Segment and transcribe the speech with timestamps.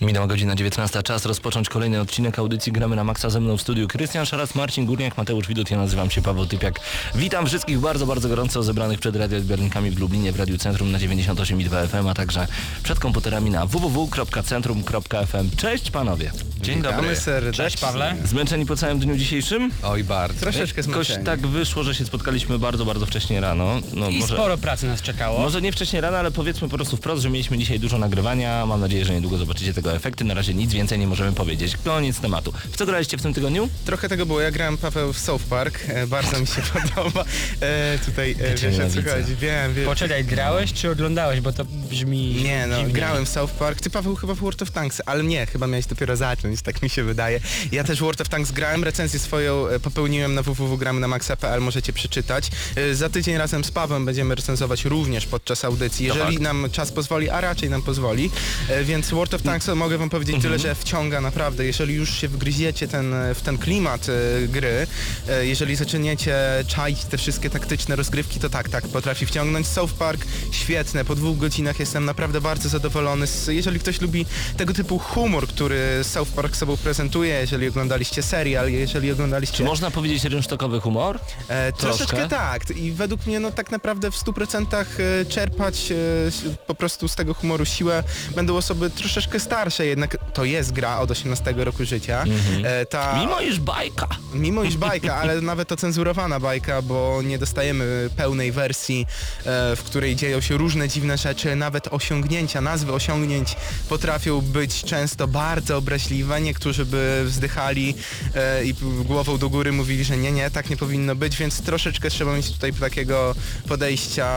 [0.00, 3.88] Minęła godzina 19, czas rozpocząć kolejny odcinek audycji Gramy na Maxa ze mną w studiu.
[3.88, 6.80] Krystian Szaras, Marcin Górniak, Mateusz Widut, ja nazywam się Paweł Typiak.
[7.14, 11.86] Witam wszystkich bardzo, bardzo gorąco zebranych przed radioodbiornikami w Lublinie w Radiu Centrum na 98,2
[11.88, 12.46] FM, a także
[12.82, 15.50] przed komputerami na www.centrum.fm.
[15.56, 16.32] Cześć panowie!
[16.62, 17.16] Dzień dobry.
[17.16, 17.64] serdecznie.
[17.64, 18.16] Cześć Pawle.
[18.24, 19.70] Zmęczeni po całym dniu dzisiejszym?
[19.82, 20.40] Oj, bardzo.
[20.40, 21.24] Troszeczkę Jakoś zmęczeni.
[21.26, 23.80] tak wyszło, że się spotkaliśmy bardzo, bardzo wcześnie rano.
[23.94, 25.40] No, I może, sporo pracy nas czekało.
[25.40, 28.66] może nie wcześnie rano, ale powiedzmy po prostu wprost, że mieliśmy dzisiaj dużo nagrywania.
[28.66, 30.24] Mam nadzieję, że niedługo zobaczycie tego efekty.
[30.24, 31.76] Na razie nic więcej nie możemy powiedzieć.
[31.84, 32.52] Koniec tematu.
[32.72, 33.68] W co graliście w tym tygodniu?
[33.84, 34.40] Trochę tego było.
[34.40, 35.80] Ja grałem Paweł w South Park.
[35.88, 36.62] E, bardzo mi się
[36.94, 37.24] podoba.
[37.60, 39.36] E, tutaj e, cię wiesz o co chodzi.
[39.36, 39.84] Wiem, wiem.
[39.84, 42.92] Poczekaj, grałeś czy oglądałeś, bo to brzmi Nie no, dziwnie.
[42.92, 43.80] grałem w South Park.
[43.80, 46.90] Ty Paweł chyba w World of Tanks, ale nie, chyba miałeś dopiero zacząć, tak mi
[46.90, 47.40] się wydaje.
[47.72, 51.60] Ja też w World of Tanks grałem, recenzję swoją e, popełniłem na www.gramy na maxa.pl,
[51.60, 52.50] możecie przeczytać.
[52.76, 57.30] E, Za tydzień razem z Pawłem będziemy recenzować również podczas audycji, jeżeli nam czas pozwoli,
[57.30, 58.30] a raczej nam pozwoli.
[58.68, 61.64] E, Więc World of Tanks mogę wam powiedzieć tyle, że wciąga naprawdę.
[61.64, 64.86] Jeżeli już się wgryziecie ten, w ten klimat e, gry,
[65.28, 66.36] e, jeżeli zaczniecie
[66.68, 69.66] czaić te wszystkie taktyczne rozgrywki, to tak, tak, potrafi wciągnąć.
[69.66, 73.26] South Park świetne, po dwóch godzinach jestem naprawdę bardzo zadowolony.
[73.26, 78.70] Z, jeżeli ktoś lubi tego typu humor, który South Park sobą prezentuje, jeżeli oglądaliście serial,
[78.72, 79.56] jeżeli oglądaliście...
[79.56, 81.18] Czy można powiedzieć rynsztokowy humor?
[81.48, 81.96] E, Troszkę?
[81.96, 84.76] troszeczkę tak i według mnie no tak naprawdę w 100%
[85.20, 88.02] e, czerpać e, s- po prostu z tego humoru siłę
[88.34, 92.24] będą osoby troszeczkę starsze, jednak to jest gra od 18 roku życia.
[92.64, 94.08] E, ta, Mimo iż bajka.
[94.34, 99.06] Mimo iż bajka, ale nawet ocenzurowana bajka, bo nie dostajemy pełnej wersji,
[99.38, 103.56] e, w której dzieją się różne dziwne rzeczy, nawet osiągnięcia, nazwy osiągnięć
[103.88, 106.40] potrafią być często bardzo obraźliwe.
[106.40, 107.94] Niektórzy by wzdychali
[108.34, 112.10] e, i głową do góry mówili, że nie, nie, tak nie powinno być, więc troszeczkę
[112.10, 113.34] trzeba mieć tutaj takiego
[113.68, 114.28] podejścia,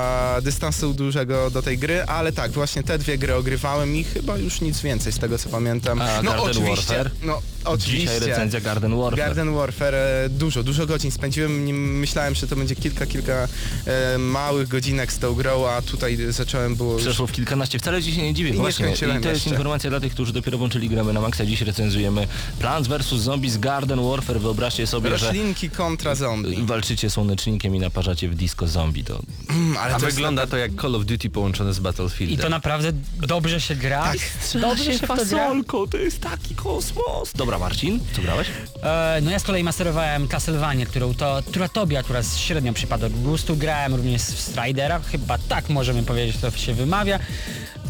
[0.41, 4.61] dystansu dużego do tej gry, ale tak, właśnie te dwie gry ogrywałem i chyba już
[4.61, 6.01] nic więcej z tego co pamiętam.
[6.01, 7.11] A no Garden oczywiście, Warfare?
[7.21, 8.13] no oczywiście.
[8.13, 9.17] Dzisiaj recenzja Garden Warfare.
[9.17, 13.47] Garden Warfare, e, dużo, dużo godzin spędziłem, nim myślałem, że to będzie kilka, kilka
[13.85, 17.01] e, małych godzinek z tą grą, a tutaj zacząłem było już...
[17.01, 18.49] Przeszło w kilkanaście, wcale się nie dziwię.
[18.49, 18.85] I nie Właśnie.
[18.85, 19.49] skończyłem I to jest jeszcze.
[19.49, 21.45] informacja dla tych, którzy dopiero włączyli gramy na maksa.
[21.45, 22.27] Dziś recenzujemy
[22.59, 23.05] Plants vs.
[23.07, 24.39] Zombies Garden Warfare.
[24.39, 26.63] Wyobraźcie sobie, że Roślinki kontra zombie.
[26.65, 29.03] walczycie słonecznikiem i naparzacie w disco zombie.
[29.03, 29.19] To
[29.49, 32.39] Mm, ale A to jest wygląda to jak Call of Duty połączone z Battlefieldem.
[32.39, 32.91] I to naprawdę
[33.27, 34.03] dobrze się gra.
[34.03, 34.17] Tak.
[34.61, 37.33] Dobrze się fasolką, to jest taki kosmos.
[37.35, 38.47] Dobra Marcin, co grałeś?
[38.83, 43.17] E, no ja z kolei masterowałem Castlevanię, którą to, która tobie akurat średnio przypadła do
[43.17, 43.55] gustu.
[43.57, 47.19] Grałem również w Stridera, chyba tak możemy powiedzieć, to się wymawia.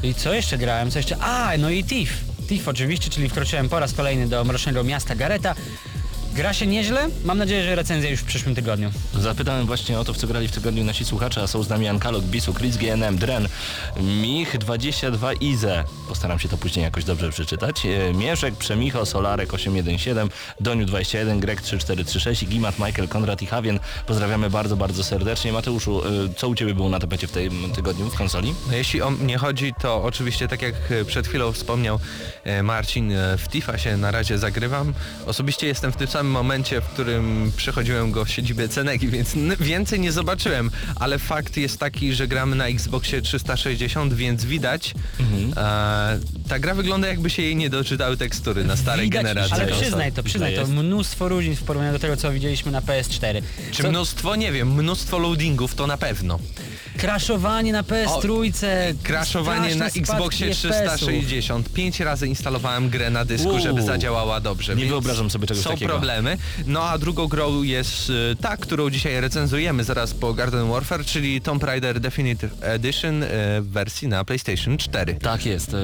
[0.03, 0.91] I co jeszcze grałem?
[0.91, 1.17] Co jeszcze?
[1.17, 2.09] A, no i Thief.
[2.47, 5.55] Thief oczywiście, czyli wkroczyłem po raz kolejny do mrocznego miasta Gareta.
[6.33, 7.07] Gra się nieźle.
[7.25, 8.91] Mam nadzieję, że recenzja już w przyszłym tygodniu.
[9.13, 11.87] Zapytałem właśnie o to, w co grali w tygodniu nasi słuchacze, a są z nami
[11.87, 13.47] Ankalog, Bisu, Chris GNM, Dren,
[14.21, 15.83] Mich 22 Ize.
[16.07, 17.85] Postaram się to później jakoś dobrze przeczytać.
[17.85, 20.15] E, Mieszek, Przemicho, Solarek 817,
[20.59, 23.79] Doniu 21, Greg 3436, Gimat, Michael, Konrad i Hawien.
[24.07, 25.53] Pozdrawiamy bardzo, bardzo serdecznie.
[25.53, 28.53] Mateuszu, e, co u Ciebie było na tapecie w tym tygodniu w konsoli?
[28.67, 31.99] No, jeśli o mnie chodzi, to oczywiście tak jak e, przed chwilą wspomniał
[32.63, 34.93] Marcin, w Tifa się na razie zagrywam.
[35.25, 39.99] Osobiście jestem w tym samym momencie, w którym przechodziłem go w siedzibie Cenegi, więc więcej
[39.99, 44.93] nie zobaczyłem, ale fakt jest taki, że gramy na Xboxie 360, więc widać,
[45.57, 46.19] e,
[46.49, 49.53] ta gra wygląda jakby się jej nie doczytały tekstury na starej Widać, generacji.
[49.53, 50.67] Ale przyznaj to, przyznaj to.
[50.67, 53.41] Mnóstwo różnic w porównaniu do tego, co widzieliśmy na PS4.
[53.71, 56.39] Czy Co- mnóstwo, nie wiem, mnóstwo loadingów to na pewno.
[56.97, 58.51] Kraszowanie na PS3.
[59.03, 60.95] Crashowanie na Xboxie spadki FPS-ów.
[61.07, 61.69] 360.
[61.73, 63.59] Pięć razy instalowałem grę na dysku, Uuu.
[63.59, 64.75] żeby zadziałała dobrze.
[64.75, 65.91] Nie wyobrażam sobie czegoś Są takiego.
[65.91, 66.08] problemy.
[66.65, 71.41] No a drugą grą jest y, ta, którą dzisiaj recenzujemy zaraz po Garden Warfare, czyli
[71.41, 73.27] Tomb Raider Definitive Edition y,
[73.61, 75.13] w wersji na PlayStation 4.
[75.13, 75.75] Tak jest.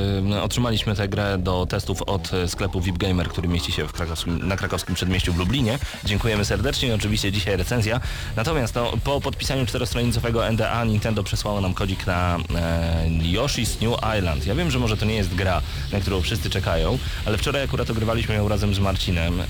[0.44, 4.58] Od otrzymaliśmy tę grę do testów od sklepu VIP Gamer, który mieści się krakowskim, na
[4.58, 5.80] krakowskim przedmieściu w Lublinie.
[6.06, 8.00] Dziękujemy serdecznie i oczywiście dzisiaj recenzja.
[8.36, 14.46] Natomiast no, po podpisaniu czterostronicowego NDA Nintendo przesłało nam kodzik na e, Yoshi's New Island.
[14.46, 15.62] Ja wiem, że może to nie jest gra,
[15.92, 19.42] na którą wszyscy czekają, ale wczoraj akurat ogrywaliśmy ją razem z Marcinem.
[19.42, 19.46] E,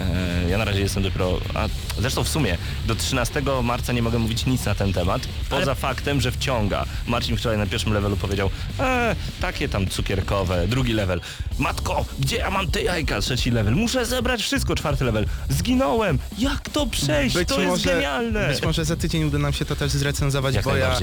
[0.49, 1.39] ja na razie jestem dopiero...
[1.53, 1.67] A,
[1.99, 6.21] zresztą w sumie do 13 marca nie mogę mówić nic na ten temat, poza faktem,
[6.21, 6.85] że wciąga.
[7.07, 11.21] Marcin wczoraj na pierwszym levelu powiedział, e, takie tam cukierkowe, drugi level.
[11.59, 13.21] Matko, gdzie ja mam te jajka?
[13.21, 13.75] Trzeci level.
[13.75, 15.25] Muszę zebrać wszystko, czwarty level.
[15.49, 16.19] Zginąłem.
[16.37, 17.37] Jak to przejść?
[17.47, 18.47] to jest genialne.
[18.47, 20.99] być może za tydzień uda nam się to też zrecenzować, Jak bo ja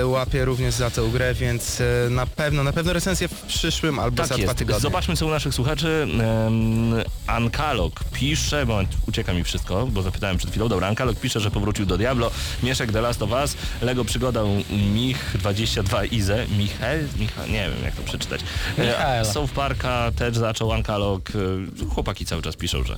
[0.00, 3.98] e, łapię również za tę grę, więc e, na pewno, na pewno recenzję w przyszłym
[3.98, 4.58] albo za Tak dwa jest.
[4.58, 4.80] tygodnie.
[4.80, 6.06] Zobaczmy co u naszych słuchaczy.
[6.44, 6.94] Um,
[7.26, 10.68] Ankalog pisze, moment, ucieka mi wszystko, bo zapytałem przed chwilą.
[10.68, 12.30] Dobra, Ankalog pisze, że powrócił do Diablo.
[12.62, 14.40] Mieszek The Last of Us, Lego przygoda
[14.94, 16.46] Mich 22 Ize.
[16.58, 17.08] Michel?
[17.18, 18.40] Michał, nie wiem jak to przeczytać.
[18.78, 19.24] E, Michaela.
[19.24, 21.30] South Parka też zaczął Ankalog.
[21.30, 22.96] E, Chłopaki cały czas piszą, że,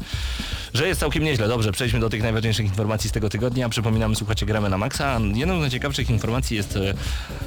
[0.75, 1.49] że jest całkiem nieźle.
[1.49, 3.69] Dobrze, przejdźmy do tych najważniejszych informacji z tego tygodnia.
[3.69, 5.21] Przypominamy, słuchacie gramy na Maxa.
[5.35, 6.95] Jedną z najciekawszych informacji jest e,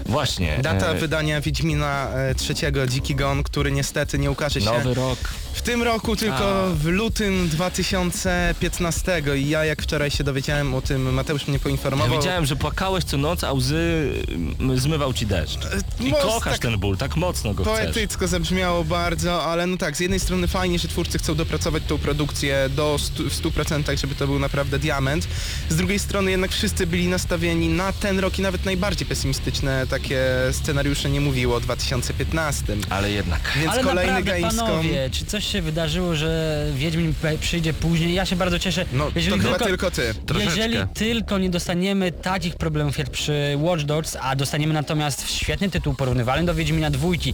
[0.05, 0.59] właśnie...
[0.61, 2.07] Data e, wydania Wiedźmina
[2.37, 5.19] trzeciego Dziki Gon, który niestety nie ukaże się Nowy rok.
[5.53, 6.69] w tym roku, tylko A.
[6.69, 12.19] w lutym 2015 i ja jak wczoraj się dowiedziałem o tym, Mateusz mnie Ja poinformował.
[12.19, 14.11] widziałem, że płakałeś co noc, a łzy
[14.59, 15.59] mm, zmywał ci deszcz.
[15.99, 17.75] I most kochasz tak ten ból, tak mocno go chcesz.
[17.75, 19.10] Poetycko zabrzmiało bardzo,
[19.41, 23.29] ale no tak, z jednej strony fajnie, że twórcy chcą dopracować tą produkcję do stu,
[23.29, 25.27] w 100%, żeby to był naprawdę diament.
[25.69, 30.21] Z drugiej strony jednak wszyscy byli nastawieni na ten rok i nawet najbardziej pesymistyczne takie
[30.51, 32.63] scenariusze nie mówiło o 2015.
[32.89, 33.41] Ale jednak.
[33.55, 34.67] Więc Ale kolejny naprawdę, Gamescom...
[34.67, 38.13] panowie, czy coś się wydarzyło, że Wiedźmin przyjdzie później?
[38.13, 38.85] Ja się bardzo cieszę.
[38.93, 40.13] No to jeżeli chyba tylko, tylko ty.
[40.25, 40.55] Troszeczkę.
[40.55, 45.93] Jeżeli tylko nie dostaniemy takich problemów jak przy Watch Dogs, a dostaniemy natomiast świetny tytuł
[45.93, 47.33] porównywalny do Wiedźmina dwójki,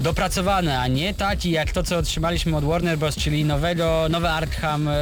[0.00, 4.88] dopracowany, a nie taki jak to, co otrzymaliśmy od Warner Bros., czyli nowego, nowe Arkham
[4.88, 4.92] e,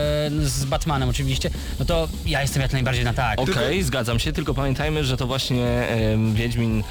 [0.40, 3.40] z Batmanem oczywiście, no to ja jestem jak najbardziej na tak.
[3.40, 6.82] Okej, zgadzam się, tylko pamiętajmy, że to właśnie em, Wiedźmin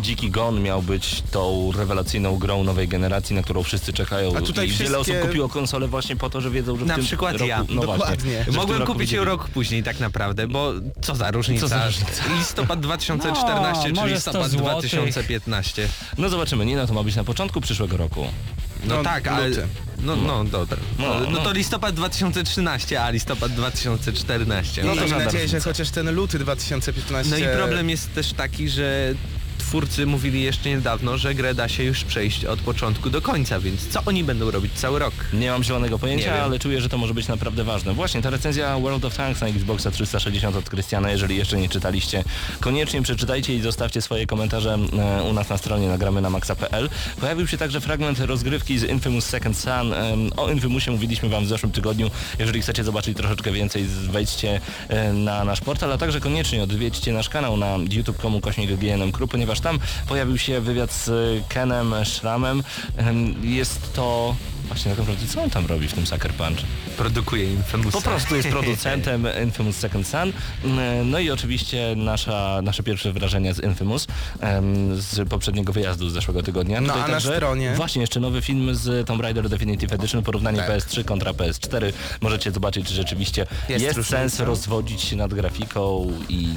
[0.00, 4.36] Dziki Gon miał być tą rewelacyjną grą nowej generacji, na którą wszyscy czekają.
[4.36, 6.88] A tutaj I wiele wszystkie- osób kupiło konsolę właśnie po to, że wiedzą, że w
[6.88, 7.46] Na tym przykład roku...
[7.46, 7.64] ja.
[7.68, 8.34] No Dokładnie.
[8.44, 11.60] Właśnie, Mogłem kupić ją rok później tak naprawdę, bo co za różnica.
[11.60, 12.22] Co za różnica?
[12.38, 14.90] Listopad 2014 No, czy listopad 100 złotych.
[14.90, 15.88] 2015.
[16.18, 18.26] No zobaczymy, nie, no to ma być na początku przyszłego roku.
[18.84, 19.48] No, No, tak, ale...
[19.48, 19.66] luty.
[20.02, 20.78] No, no, dobra.
[20.98, 21.38] No, No, no.
[21.40, 24.82] to listopad 2013, a listopad 2014.
[24.82, 27.30] No No to Miejmy nadzieję, że chociaż ten luty 2015...
[27.30, 29.14] No i problem jest też taki, że
[29.68, 33.88] twórcy mówili jeszcze niedawno, że grę da się już przejść od początku do końca, więc
[33.88, 35.14] co oni będą robić cały rok?
[35.32, 37.92] Nie mam zielonego pojęcia, ale czuję, że to może być naprawdę ważne.
[37.92, 42.24] Właśnie ta recenzja World of Tanks na Xboxa 360 od Krystiana, jeżeli jeszcze nie czytaliście,
[42.60, 44.78] koniecznie przeczytajcie i zostawcie swoje komentarze
[45.18, 46.88] e, u nas na stronie nagramy na maxa.pl.
[47.20, 49.64] Pojawił się także fragment rozgrywki z Infamous Second.
[49.66, 52.10] Em, O Infamousie mówiliśmy wam w zeszłym tygodniu.
[52.38, 57.28] Jeżeli chcecie zobaczyć troszeczkę więcej, wejdźcie e, na nasz portal, a także koniecznie odwiedźcie nasz
[57.28, 59.78] kanał na youtube.com kośnik GNM Crew, ponieważ tam
[60.08, 61.10] pojawił się wywiad z
[61.48, 62.62] Kenem Schramem.
[62.96, 64.34] Em, Jest to...
[64.68, 66.58] Właśnie tak naprawdę co on tam robi w tym Sucker Punch?
[66.96, 67.98] Produkuje Infamousa.
[67.98, 70.32] Po prostu jest producentem Infamous Second Son.
[70.64, 74.06] Mm, No i oczywiście nasza, nasze pierwsze wrażenia z Infamous
[74.94, 76.80] z poprzedniego wyjazdu z zeszłego tygodnia.
[76.80, 77.72] No, Tutaj a na stronie?
[77.76, 80.70] Właśnie jeszcze nowy film z Tomb Raider Definitive Edition, porównanie Tak.
[80.70, 81.92] PS3 kontra PS4.
[82.20, 86.48] Możecie zobaczyć, czy rzeczywiście Jest jest, sens rozwodzić się nad grafiką i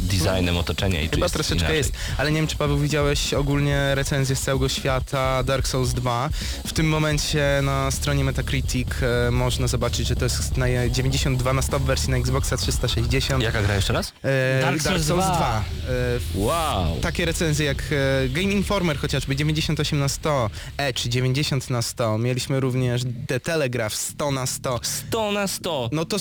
[0.00, 1.76] designem otoczenia i czy Chyba jest troszeczkę inaczej.
[1.76, 6.28] jest, ale nie wiem czy Paweł widziałeś ogólnie recenzję z całego świata Dark Souls 2.
[6.66, 11.62] W tym momencie na stronie Metacritic e, można zobaczyć, że to jest na 92 na
[11.62, 13.42] 100 w wersji na Xboxa 360.
[13.44, 14.12] Jaka gra jeszcze raz?
[14.22, 15.64] E, Dark Souls 2.
[15.88, 15.92] E,
[16.34, 16.96] Wow!
[17.00, 17.84] takie recenzje jak
[18.28, 24.30] Game Informer chociażby 98 na 100, Edge 90 na 100, mieliśmy również The Telegraph 100
[24.30, 24.80] na 100.
[24.82, 25.88] 100 na 100!
[25.92, 26.16] No to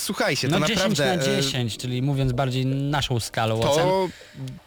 [0.00, 1.16] słuchajcie, to No 10 naprawdę...
[1.16, 3.84] na e, 10, czyli mówiąc bardziej naszą skalą ocen.
[3.84, 4.08] To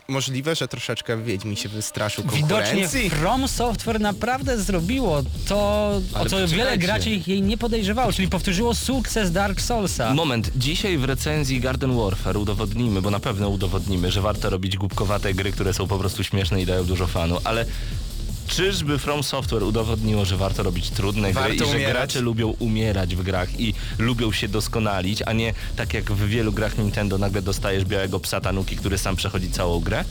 [0.08, 3.10] możliwe, że troszeczkę Wiedźmin się wystraszył Widocznie konkurencji.
[3.10, 8.76] From Software naprawdę zrobiło to, o Ale co wiele graczy jej nie podejrzewało, czyli powtórzyło
[8.76, 10.14] sukces Dark Soulsa.
[10.14, 15.34] Moment, dzisiaj w recenzji Garden Warfare udowodnimy, bo na pewno udowodnimy, że warto robić głupkowate
[15.34, 17.66] gry, które są po prostu śmieszne i dają dużo fanu, ale
[18.48, 21.94] czyżby From Software udowodniło, że warto robić trudne gry Warto i że umierać?
[21.94, 26.52] gracze lubią umierać w grach i lubią się doskonalić, a nie tak jak w wielu
[26.52, 30.06] grach Nintendo nagle dostajesz białego psa tanuki, który sam przechodzi całą grę?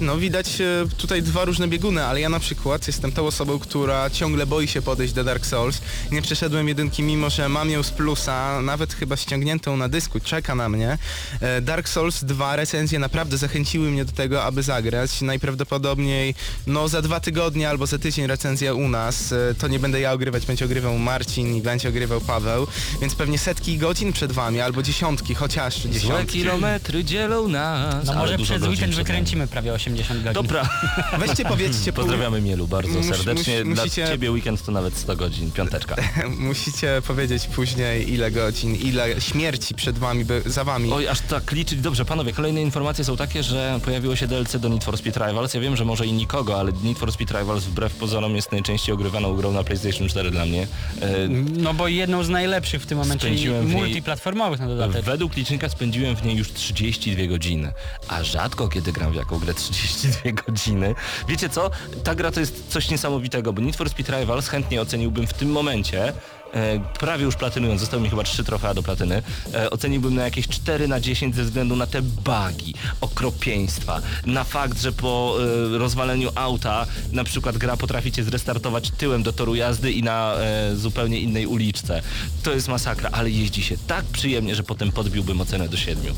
[0.00, 0.64] No widać e,
[0.96, 4.82] tutaj dwa różne bieguny, ale ja na przykład jestem tą osobą, która ciągle boi się
[4.82, 5.80] podejść do Dark Souls.
[6.12, 10.54] Nie przeszedłem jedynki, mimo że mam ją z plusa, nawet chyba ściągniętą na dysku, czeka
[10.54, 10.98] na mnie.
[11.40, 15.22] E, Dark Souls 2 recenzje naprawdę zachęciły mnie do tego, aby zagrać.
[15.22, 16.34] Najprawdopodobniej
[16.66, 19.32] no za dwa tygodnie albo za tydzień recenzja u nas.
[19.32, 22.66] E, To nie będę ja ogrywać, będzie ogrywał Marcin i będzie ogrywał Paweł,
[23.00, 26.38] więc pewnie setki godzin przed wami, albo dziesiątki, chociaż Złe dziesiątki.
[26.38, 28.06] kilometry dzielą nas.
[28.06, 30.32] No może przez weekend wykręcimy prawie 80 godzin.
[30.34, 30.68] Dobra,
[31.26, 33.64] Weźcie powiedzcie pozdrawiamy Mielu bardzo Mus- serdecznie.
[33.64, 35.96] mus- Dla musicie- ciebie weekend to nawet 100 godzin, piąteczka.
[36.38, 40.92] Musicie powiedzieć później ile godzin, ile śmierci przed wami, by, za wami.
[40.92, 41.80] Oj, aż tak liczyć.
[41.80, 45.54] Dobrze, panowie, kolejne informacje są takie, że pojawiło się DLC do Need for Speed Rivals.
[45.54, 48.94] Ja wiem, że może i nikogo, ale Need for Speed Rivals wbrew pozorom jest najczęściej
[48.94, 50.62] ogrywaną grą na PlayStation 4 dla mnie.
[51.02, 55.04] E, No bo jedną z najlepszych w tym momencie Spędziłem w niej- multiplatformowych na dodatek.
[55.04, 57.72] Według licznika spędziłem w niej już 32 godziny,
[58.08, 60.94] a rzadko kiedy gram w jaką grę 32 godziny.
[61.28, 61.70] Wiecie co?
[62.04, 65.50] Ta gra to jest coś niesamowitego, bo Need for Speed Rivals chętnie oceniłbym w tym
[65.50, 66.12] momencie,
[66.54, 69.22] e, prawie już platynując, zostały mi chyba 3 trofea do platyny,
[69.54, 74.80] e, oceniłbym na jakieś 4 na 10 ze względu na te bugi, okropieństwa, na fakt,
[74.80, 75.36] że po
[75.74, 80.34] e, rozwaleniu auta na przykład gra potrafi cię zrestartować tyłem do toru jazdy i na
[80.74, 82.02] zupełnie innej uliczce.
[82.42, 86.14] To jest masakra, ale jeździ się tak przyjemnie, że potem podbiłbym ocenę do 7.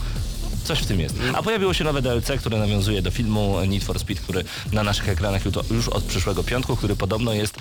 [0.67, 1.15] Coś w tym jest.
[1.35, 5.09] A pojawiło się nowe DLC, które nawiązuje do filmu Need for Speed, który na naszych
[5.09, 7.55] ekranach już- już od przyszłego piątku, który podobno jest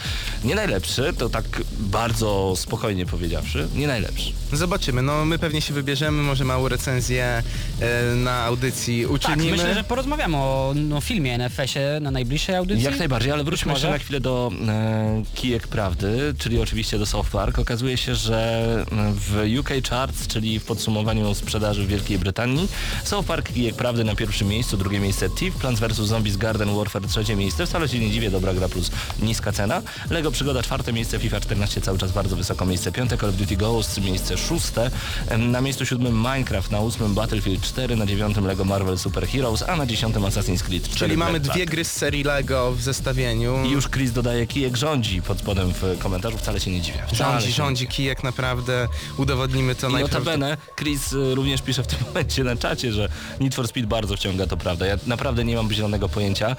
[0.43, 1.45] nie najlepszy, to tak
[1.79, 4.31] bardzo spokojnie powiedziawszy, nie najlepszy.
[4.53, 7.43] Zobaczymy, no my pewnie się wybierzemy, może małą recenzję
[7.81, 9.51] e, na audycji Tak, uczynimy.
[9.51, 12.83] myślę, że porozmawiamy o no, filmie NFS-ie na najbliższej audycji.
[12.83, 17.29] Jak najbardziej, ale wróćmy jeszcze na chwilę do e, kijek prawdy, czyli oczywiście do South
[17.29, 17.59] Park.
[17.59, 22.67] Okazuje się, że w UK Charts, czyli w podsumowaniu sprzedaży w Wielkiej Brytanii,
[23.03, 25.95] South Park kijek prawdy na pierwszym miejscu, drugie miejsce Thief, Plants vs.
[25.95, 29.81] Zombies Garden Warfare trzecie miejsce, wcale się nie dziwię, dobra gra plus niska cena.
[30.09, 33.57] Lego Przygoda czwarte miejsce, FIFA 14 cały czas bardzo wysoko miejsce piąte, Call of Duty
[33.57, 34.91] Ghosts miejsce szóste,
[35.37, 39.75] na miejscu siódmym Minecraft, na ósmym Battlefield 4, na dziewiątym Lego Marvel Super Heroes, a
[39.75, 43.65] na dziesiątym Assassin's Creed 4 Czyli mamy Black dwie gry z serii Lego w zestawieniu.
[43.65, 47.03] I już Chris dodaje kijek rządzi pod spodem w komentarzu, wcale się nie dziwię.
[47.13, 48.87] Wcale Rządzi, rządzi kijek, naprawdę
[49.17, 49.89] udowodnimy to.
[49.89, 50.49] I najprawdopodobniej.
[50.49, 54.15] notabene Chris y, również pisze w tym momencie na czacie, że Need for Speed bardzo
[54.15, 54.85] wciąga, to prawda.
[54.85, 56.55] Ja naprawdę nie mam zielonego pojęcia.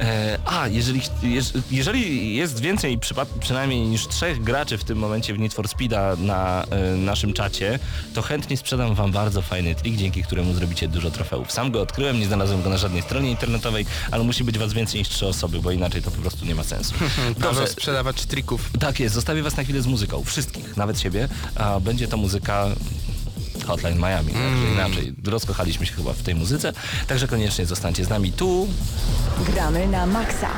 [0.00, 2.98] E, a, jeżeli, jeż, jeżeli jest więcej,
[3.40, 7.78] przynajmniej niż trzech graczy w tym momencie w Need for Speeda na e, naszym czacie,
[8.14, 11.52] to chętnie sprzedam wam bardzo fajny trik, dzięki któremu zrobicie dużo trofeów.
[11.52, 14.98] Sam go odkryłem, nie znalazłem go na żadnej stronie internetowej, ale musi być was więcej
[14.98, 16.94] niż trzy osoby, bo inaczej to po prostu nie ma sensu.
[17.42, 18.70] Paweł sprzedawacz trików.
[18.80, 20.24] Tak jest, zostawię was na chwilę z muzyką.
[20.24, 21.28] Wszystkich, nawet siebie.
[21.54, 22.66] A będzie to muzyka
[23.64, 25.14] Hotline Miami, także inaczej.
[25.24, 26.72] Rozkochaliśmy się chyba w tej muzyce,
[27.06, 28.68] także koniecznie zostańcie z nami tu.
[29.52, 30.48] Gramy na maksa.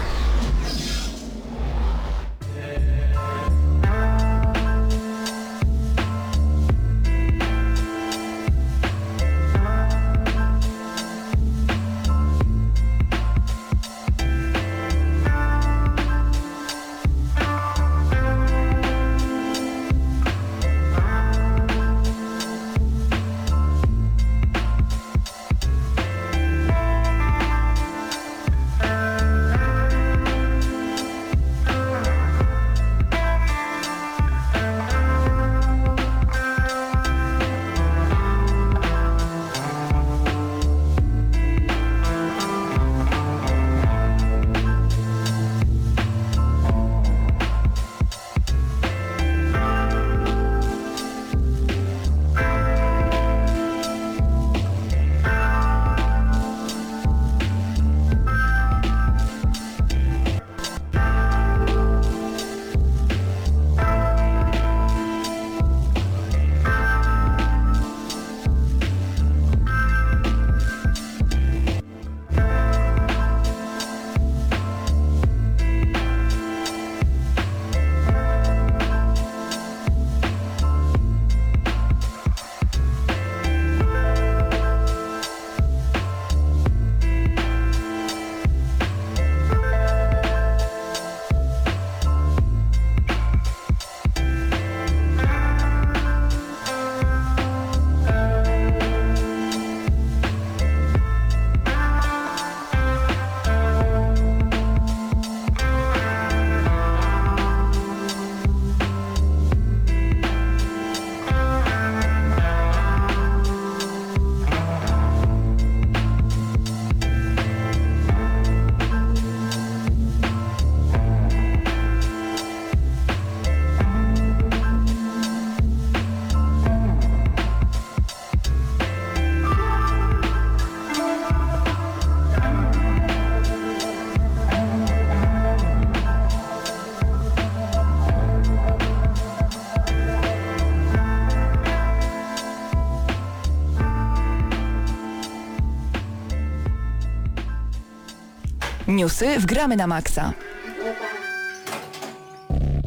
[148.95, 150.33] Newsy w Gramy na Maxa.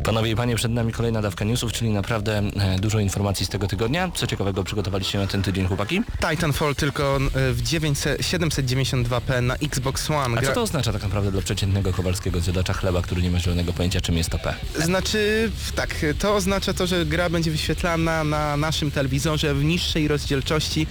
[0.04, 3.68] Panowie i panie, przed nami kolejna dawka newsów, czyli naprawdę e, dużo informacji z tego
[3.68, 4.12] tygodnia.
[4.14, 6.02] Co ciekawego przygotowaliście na ten tydzień, chłopaki?
[6.19, 10.38] Titanfall tylko e, w 900, 792p na Xbox One.
[10.38, 13.39] A co Gra- to oznacza tak naprawdę dla przeciętnego kowalskiego zjadacza chleba, który nie ma
[13.39, 14.53] zielonego pojęcia, czym jest to P?
[14.79, 20.88] Znaczy, tak, to oznacza to, że gra będzie wyświetlana na naszym telewizorze w niższej rozdzielczości.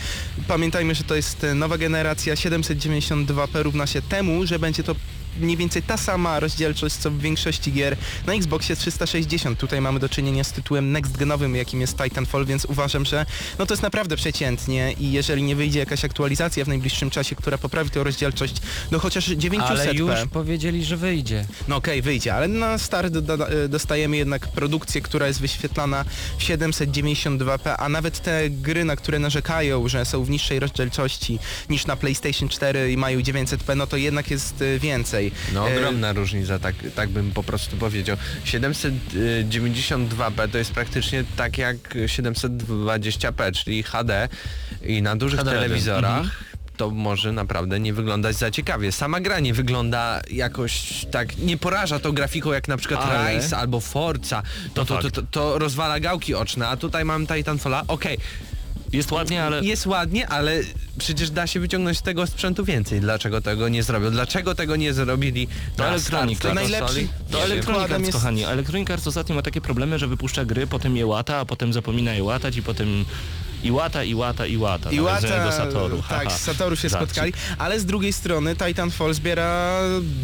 [0.48, 4.94] Pamiętajmy, że to jest e, nowa generacja, 792p równa się temu, że będzie to
[5.40, 9.58] mniej więcej ta sama rozdzielczość, co w większości gier na Xboxie 360.
[9.58, 13.26] Tutaj mamy do czynienia z tytułem next genowym, jakim jest Titanfall, więc uważam, że
[13.58, 17.58] no to jest naprawdę przeciętnie i jeżeli nie wyjdzie jakaś aktualizacja w najbliższym czasie, która
[17.58, 18.54] poprawi tę rozdzielczość
[18.90, 21.44] do chociaż 900p, Ale już powiedzieli, że wyjdzie.
[21.68, 23.38] no okej, wyjdzie, ale na start do,
[23.68, 26.04] dostajemy jednak produkcję, która jest wyświetlana
[26.38, 31.38] w 792p, a nawet te gry, na które narzekają, że są w niższej rozdzielczości
[31.70, 34.78] niż na PlayStation 4 i mają 900p, no to jednak jest y,
[35.30, 35.54] więcej.
[35.54, 38.16] No E, ogromna różnica, tak, tak bym po prostu powiedział.
[38.44, 44.28] 792p to jest praktycznie tak jak 720p, czyli HD
[44.82, 46.30] i na dużych HD, telewizorach mhm.
[46.76, 48.92] to może naprawdę nie wyglądać za ciekawie.
[48.92, 53.56] Sama gra nie wygląda jakoś tak, nie poraża to grafiką jak na przykład Ale- Rise
[53.56, 54.42] albo Forza.
[54.74, 55.14] To, to, to, fakt.
[55.14, 57.82] to, to rozwala gałki oczne, a tutaj mam Titanfalla.
[57.88, 58.18] Okej,
[58.92, 59.64] Jest ładnie, ale...
[59.64, 60.60] jest ładnie, ale
[60.98, 63.00] przecież da się wyciągnąć z tego sprzętu więcej.
[63.00, 64.10] Dlaczego tego nie zrobią?
[64.10, 67.08] Dlaczego tego nie zrobili To start tej Najlepszy-?
[67.30, 67.44] To.
[67.44, 68.44] Electronic Arts, jest- kochani.
[68.44, 72.14] Electronic Arts ostatnio ma takie problemy, że wypuszcza gry, potem je łata, a potem zapomina
[72.14, 73.04] je łatać i potem
[73.66, 74.90] i łata, i łata, i łata.
[74.92, 76.02] I Nawiązuje łata, do Satoru.
[76.08, 77.08] tak, z Satoru się Żarcik.
[77.08, 79.78] spotkali, ale z drugiej strony Titanfall zbiera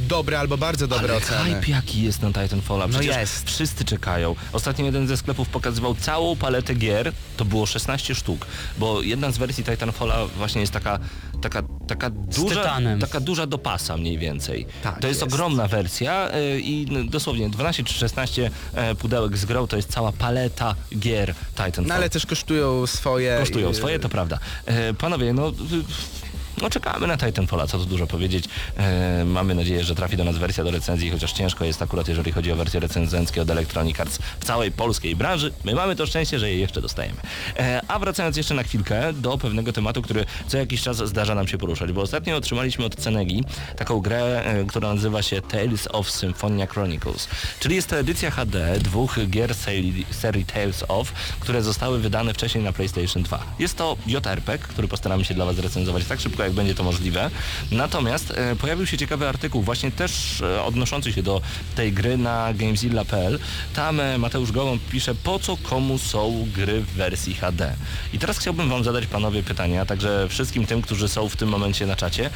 [0.09, 1.55] dobre albo bardzo dobre Ale oceny.
[1.61, 3.47] hype jaki jest na Titanfalla, No przecież jest.
[3.51, 4.35] wszyscy czekają.
[4.53, 8.47] Ostatnio jeden ze sklepów pokazywał całą paletę gier, to było 16 sztuk,
[8.79, 10.99] bo jedna z wersji Titanfalla właśnie jest taka,
[11.43, 14.67] taka, taka duża, taka duża do pasa mniej więcej.
[14.83, 15.35] Tak, to jest, jest.
[15.35, 20.13] ogromna wersja y, i dosłownie 12 czy 16 e, pudełek z grą to jest cała
[20.13, 21.85] paleta gier Titanfall.
[21.87, 23.32] No ale też kosztują swoje.
[23.41, 24.39] Kosztują i- swoje, to prawda.
[24.67, 25.53] E, panowie, no...
[26.63, 28.45] No czekamy na Titanfalla, co tu dużo powiedzieć.
[28.77, 32.33] E, mamy nadzieję, że trafi do nas wersja do recenzji, chociaż ciężko jest akurat, jeżeli
[32.33, 35.53] chodzi o wersje recenzenckie od Electronic Arts w całej polskiej branży.
[35.65, 37.17] My mamy to szczęście, że je jeszcze dostajemy.
[37.59, 41.49] E, a wracając jeszcze na chwilkę do pewnego tematu, który co jakiś czas zdarza nam
[41.49, 43.45] się poruszać, bo ostatnio otrzymaliśmy od Cenegi
[43.77, 47.29] taką grę, e, która nazywa się Tales of Symphonia Chronicles,
[47.61, 52.65] czyli jest to edycja HD dwóch gier serii, serii Tales of, które zostały wydane wcześniej
[52.65, 53.45] na PlayStation 2.
[53.59, 57.31] Jest to JRPG, który postaramy się dla Was recenzować tak szybko, jak będzie to możliwe.
[57.71, 61.41] Natomiast e, pojawił się ciekawy artykuł, właśnie też e, odnoszący się do
[61.77, 63.39] tej gry na gamezilla.pl.
[63.75, 67.75] Tam e, Mateusz Gołąb pisze, po co komu są gry w wersji HD.
[68.13, 71.87] I teraz chciałbym Wam zadać, panowie, pytania, także wszystkim tym, którzy są w tym momencie
[71.87, 72.31] na czacie.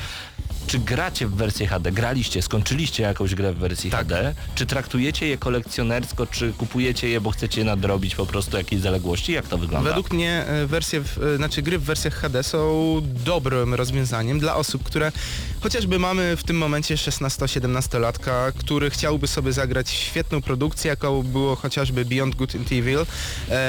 [0.67, 1.93] Czy gracie w wersję HD?
[1.93, 4.35] Graliście, skończyliście jakąś grę w wersji HD?
[4.55, 9.33] Czy traktujecie je kolekcjonersko, czy kupujecie je, bo chcecie nadrobić po prostu jakieś zaległości?
[9.33, 9.89] Jak to wygląda?
[9.91, 14.57] Według mnie e, wersje, w, e, znaczy gry w wersjach HD są dobrym rozwiązaniem dla
[14.57, 15.13] osób, które
[15.61, 21.57] chociażby mamy w tym momencie 16-17 latka, który chciałby sobie zagrać świetną produkcję, jaką było
[21.57, 22.99] chociażby Beyond Good and Evil.
[23.01, 23.05] E,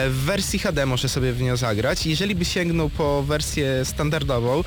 [0.10, 2.06] W wersji HD może sobie w nią zagrać.
[2.06, 4.64] Jeżeli by sięgnął po wersję standardową,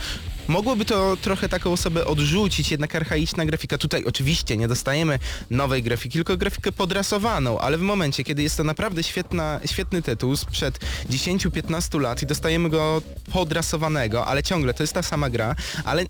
[0.50, 3.78] Mogłoby to trochę taką osobę odrzucić, jednak archaiczna grafika.
[3.78, 5.18] Tutaj oczywiście nie dostajemy
[5.50, 10.36] nowej grafiki, tylko grafikę podrasowaną, ale w momencie, kiedy jest to naprawdę świetna, świetny tytuł
[10.36, 10.78] sprzed
[11.10, 16.04] 10-15 lat i dostajemy go podrasowanego, ale ciągle to jest ta sama gra, ale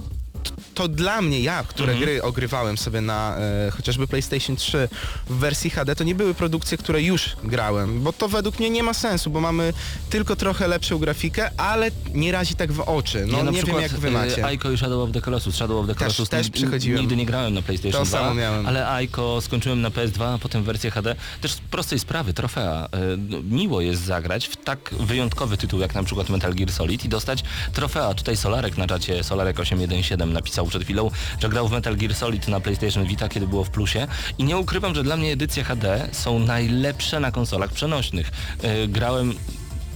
[0.80, 2.04] to dla mnie, ja, które Mhm.
[2.10, 4.88] gry ogrywałem sobie na e, chociażby PlayStation 3
[5.26, 8.82] w wersji HD, to nie były produkcje, które już grałem, bo to według mnie nie
[8.82, 9.72] ma sensu, bo mamy
[10.10, 13.26] tylko trochę lepszą grafikę, ale nie razi tak w oczy.
[13.26, 14.42] No ja nie przykład, wiem jak wy macie.
[14.42, 15.54] e, Aiko i Shadow of the Colossus.
[15.54, 17.00] Shadow of the Colossus też nig- przechodziłem.
[17.00, 18.66] Nigdy nie grałem na PlayStation To 2, samo miałem.
[18.66, 21.16] ale Aiko skończyłem na PS2, a potem wersję HD.
[21.40, 22.88] Też z prostej sprawy, trofea.
[22.92, 27.04] E, no, Miło jest zagrać w tak wyjątkowy tytuł jak na przykład Metal Gear Solid
[27.04, 28.14] i dostać trofea.
[28.14, 32.60] Tutaj Solarek na czacie, Solarek817 napisał przed chwilą, że grał w Metal Gear Solid na
[32.60, 34.06] PlayStation Vita, kiedy było w plusie
[34.38, 38.30] i nie ukrywam, że dla mnie edycje HD są najlepsze na konsolach przenośnych.
[38.62, 39.34] E, Grałem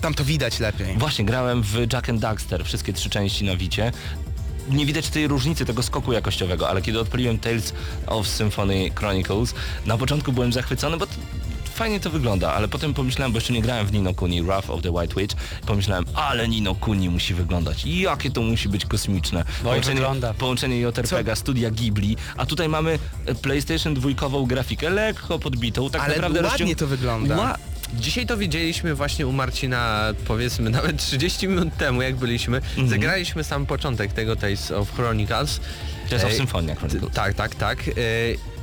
[0.00, 0.98] Tam to widać lepiej.
[0.98, 3.92] Właśnie, grałem w Jack and Daxter, wszystkie trzy części na Wicie.
[4.68, 7.72] Nie widać tej różnicy, tego skoku jakościowego, ale kiedy odpaliłem Tales
[8.06, 9.54] of Symphony Chronicles,
[9.87, 11.12] na początku byłem zachwycony, bo to,
[11.74, 14.82] fajnie to wygląda, ale potem pomyślałem, bo jeszcze nie grałem w Nino Kuni, Wrath of
[14.82, 19.44] the White Witch, pomyślałem, ale Nino Kuni musi wyglądać, jakie to musi być kosmiczne.
[19.94, 20.34] wygląda.
[20.34, 26.14] połączenie JRPG, studia Ghibli, a tutaj mamy e, PlayStation dwójkową grafikę, lekko podbitą, tak Ale
[26.16, 27.37] naprawdę ładnie to wygląda.
[27.37, 27.58] Ła-
[27.94, 32.56] Dzisiaj to widzieliśmy właśnie u Marcina, powiedzmy nawet 30 minut temu, jak byliśmy.
[32.56, 32.88] Mhm.
[32.88, 35.60] Zagraliśmy sam początek tego Tales of Chronicles.
[36.14, 36.92] Ej, Chronicles.
[37.14, 37.88] Tak, tak, tak.
[37.88, 37.92] E,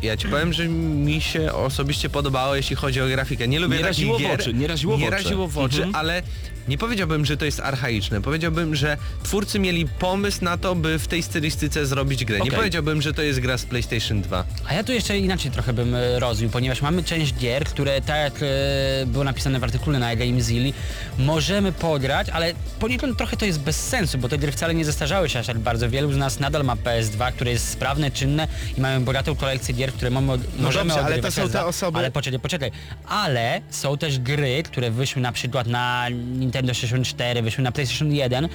[0.01, 3.47] Ja ci powiem, że mi się osobiście podobało, jeśli chodzi o grafikę.
[3.47, 4.31] Nie lubię Nie takich raziło w gier.
[4.41, 5.15] oczy, nie raziło w nie oczy.
[5.23, 5.95] raziło w oczy, Mhm.
[5.95, 6.21] ale
[6.67, 8.21] nie powiedziałbym, że to jest archaiczne.
[8.21, 12.37] Powiedziałbym, że twórcy mieli pomysł na to, by w tej stylistyce zrobić grę.
[12.37, 12.55] Nie Okej.
[12.57, 14.43] powiedziałbym, że to jest gra z PlayStation 2.
[14.67, 18.17] A ja tu jeszcze inaczej trochę bym e, rozwił, ponieważ mamy część gier, które tak
[18.17, 20.73] jak e, było napisane w artykule na GameZilli,
[21.17, 25.29] możemy pograć, ale poniekąd trochę to jest bez sensu, bo te gry wcale nie zestarzały
[25.29, 25.89] się aż tak bardzo.
[25.89, 28.47] Wielu z nas nadal ma PS2, które jest sprawne, czynne
[28.77, 30.27] i mamy bogatą kolekcję gier, które mamy,
[30.59, 31.65] możemy dobrze, ale to odgrywać są te dwa.
[31.65, 32.71] osoby- Ale poczekaj, poczekaj.
[33.07, 36.07] Ale są też gry, które wyszły na przykład na
[36.51, 38.47] Nintendo 64, wyszły na PlayStation 1,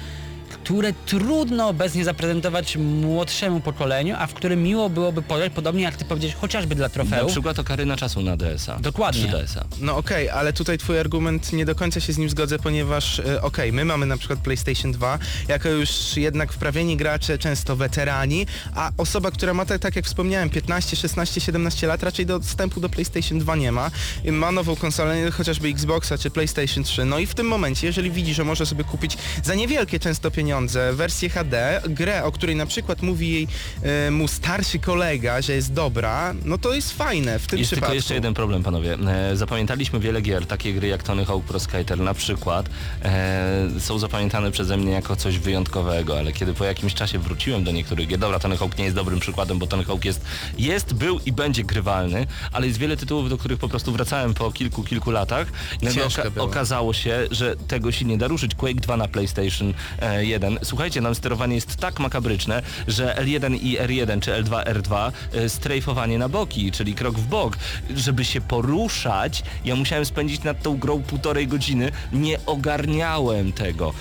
[0.67, 6.05] które trudno obecnie zaprezentować młodszemu pokoleniu, a w które miło byłoby pograć, podobnie jak ty
[6.05, 7.31] powiedziałeś, chociażby dla Na trofeów.
[7.31, 8.79] przykład Okaryna czasu na DS-a.
[8.79, 9.23] Dokładnie.
[9.23, 9.65] 3DS-a.
[9.81, 13.41] No okej, ale tutaj twój argument nie do końca się z nim zgodzę, ponieważ e,
[13.41, 18.91] okej, my mamy na przykład PlayStation 2, jako już jednak wprawieni gracze, często weterani, a
[18.97, 23.39] osoba, która ma tak, tak jak wspomniałem, 15, 16, 17 lat, raczej dostępu do PlayStation
[23.39, 23.91] 2 nie ma.
[24.23, 27.05] I Ma nową konsolę, chociażby Xboxa czy PlayStation 3.
[27.05, 30.56] No i w tym momencie, jeżeli widzi, że może sobie kupić za niewielkie często pieniądze
[30.57, 33.47] pieniądze, wersję HD, grę, o której na przykład mówi jej
[33.83, 37.95] e, mu starszy kolega, że jest dobra, no to jest fajne w tym jest przypadku.
[37.95, 38.93] Jest jeszcze jeden problem, panowie.
[39.07, 42.69] E, zapamiętaliśmy wiele gier, takie gry jak Tony Hawk Pro Skater na przykład,
[43.03, 47.71] e, są zapamiętane przeze mnie jako coś wyjątkowego, ale kiedy po jakimś czasie wróciłem do
[47.71, 50.21] niektórych gier, dobra, Tony Hawk nie jest dobrym przykładem, bo Tony Hawk jest,
[50.57, 54.51] jest, był i będzie grywalny, ale jest wiele tytułów, do których po prostu wracałem po
[54.51, 55.47] kilku, kilku latach
[55.81, 58.55] i oka- okazało się, że tego się nie da ruszyć.
[58.55, 63.77] Quake 2 na PlayStation e, 1 Słuchajcie, nam sterowanie jest tak makabryczne, że L1 i
[63.77, 67.57] R1 czy L2, R2 e, strajfowanie na boki, czyli krok w bok,
[67.95, 73.93] żeby się poruszać, ja musiałem spędzić nad tą grą półtorej godziny, nie ogarniałem tego.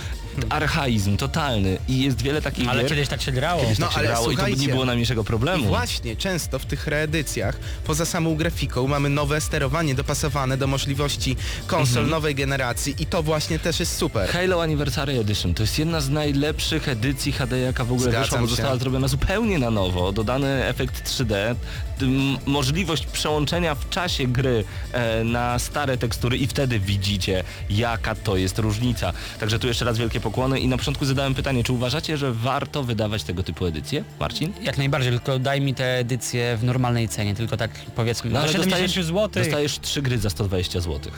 [0.51, 2.91] Archaizm totalny i jest wiele takich Ale gier.
[2.91, 3.63] kiedyś tak się grało.
[3.63, 5.65] Kiedyś No, tak się ale grało i to by nie słuchajcie, było najmniejszego I problemu.
[5.67, 11.87] właśnie często w tych reedycjach, poza samą grafiką, mamy nowe sterowanie dopasowane do możliwości konsol
[12.03, 12.11] Mhm.
[12.11, 14.29] nowej generacji i to właśnie też jest super.
[14.31, 18.39] Halo Anniversary Edition to jest jedna z najlepszych edycji HD, jaka w ogóle Zgadzam wyszła,
[18.41, 18.51] bo się.
[18.51, 20.13] została zrobiona zupełnie na nowo.
[20.13, 21.55] Dodany efekt 3D,
[21.99, 28.37] tym, możliwość przełączenia w czasie gry e, na stare tekstury i wtedy widzicie, jaka to
[28.37, 29.13] jest różnica.
[29.41, 32.83] Także tu jeszcze raz wielkie pokłony i na początku zadałem pytanie, czy uważacie, że warto
[32.85, 34.05] wydawać tego typu edycje?
[34.21, 34.53] Marcin?
[34.63, 38.41] Jak najbardziej, tylko daj mi tę edycję w normalnej cenie, tylko tak powiedzmy, No no,
[38.41, 39.29] ale 70 dostajesz, zł.
[39.45, 41.13] dostajesz trzy gry za 120 zł.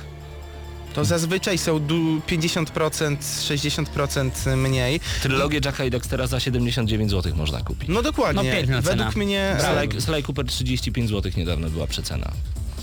[0.94, 3.16] To zazwyczaj są du- 50%,
[3.48, 5.00] 60% mniej.
[5.22, 7.88] Trylogię Jacka i Dextera za 79 zł można kupić.
[7.88, 8.64] No dokładnie.
[8.68, 9.24] No, Według cena.
[9.24, 12.32] mnie Sly, Sly Cooper 35 zł niedawno była przecena.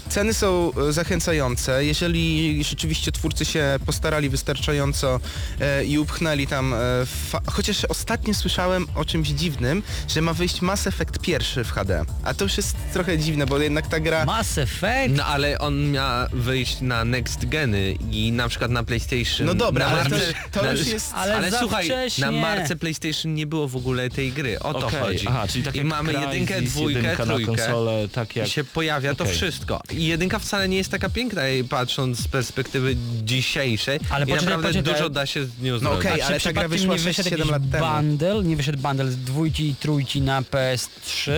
[0.10, 1.86] Ceny są e, zachęcające.
[1.86, 5.20] Jeżeli rzeczywiście twórcy się postarali wystarczająco
[5.62, 6.74] e, i upchnęli tam...
[6.74, 11.72] E, fa- chociaż ostatnio słyszałem o czymś dziwnym, że ma wyjść Mass Effect pierwszy w
[11.72, 12.06] HD.
[12.24, 14.26] A to już jest trochę dziwne, bo jednak ta gra...
[14.26, 15.16] Mass Effect?
[15.18, 19.48] No ale on miał wyjść na next geny i na przykład na PlayStation.
[19.48, 21.12] No dobra, ale to, marce- to na- już jest...
[21.16, 22.26] Ale Ale słuchaj, wcześnie.
[22.26, 24.60] na marce PlayStation nie było w ogóle tej gry.
[24.60, 25.28] O to Okej, chodzi.
[25.28, 27.46] Aha, czyli tak I mamy Crysis, jedynkę, dwójkę, jedynka na trójkę.
[27.56, 28.48] konsolę, tak jak...
[28.48, 29.36] I się pojawia to Okej.
[29.36, 29.82] wszystko.
[29.96, 34.00] I jedynka wcale nie jest taka piękna, i patrząc z perspektywy dzisiejszej.
[34.10, 34.94] Ale I poczekaj, naprawdę poczekaj.
[34.94, 36.00] dużo da się z nią No zrobić.
[36.00, 37.86] okej, A czy ale ta gra wyszła nie wyszedł 6-7 jakiś lat temu.
[37.96, 41.32] bundle, nie wyszedł bundle z dwójki i trójki na PS3?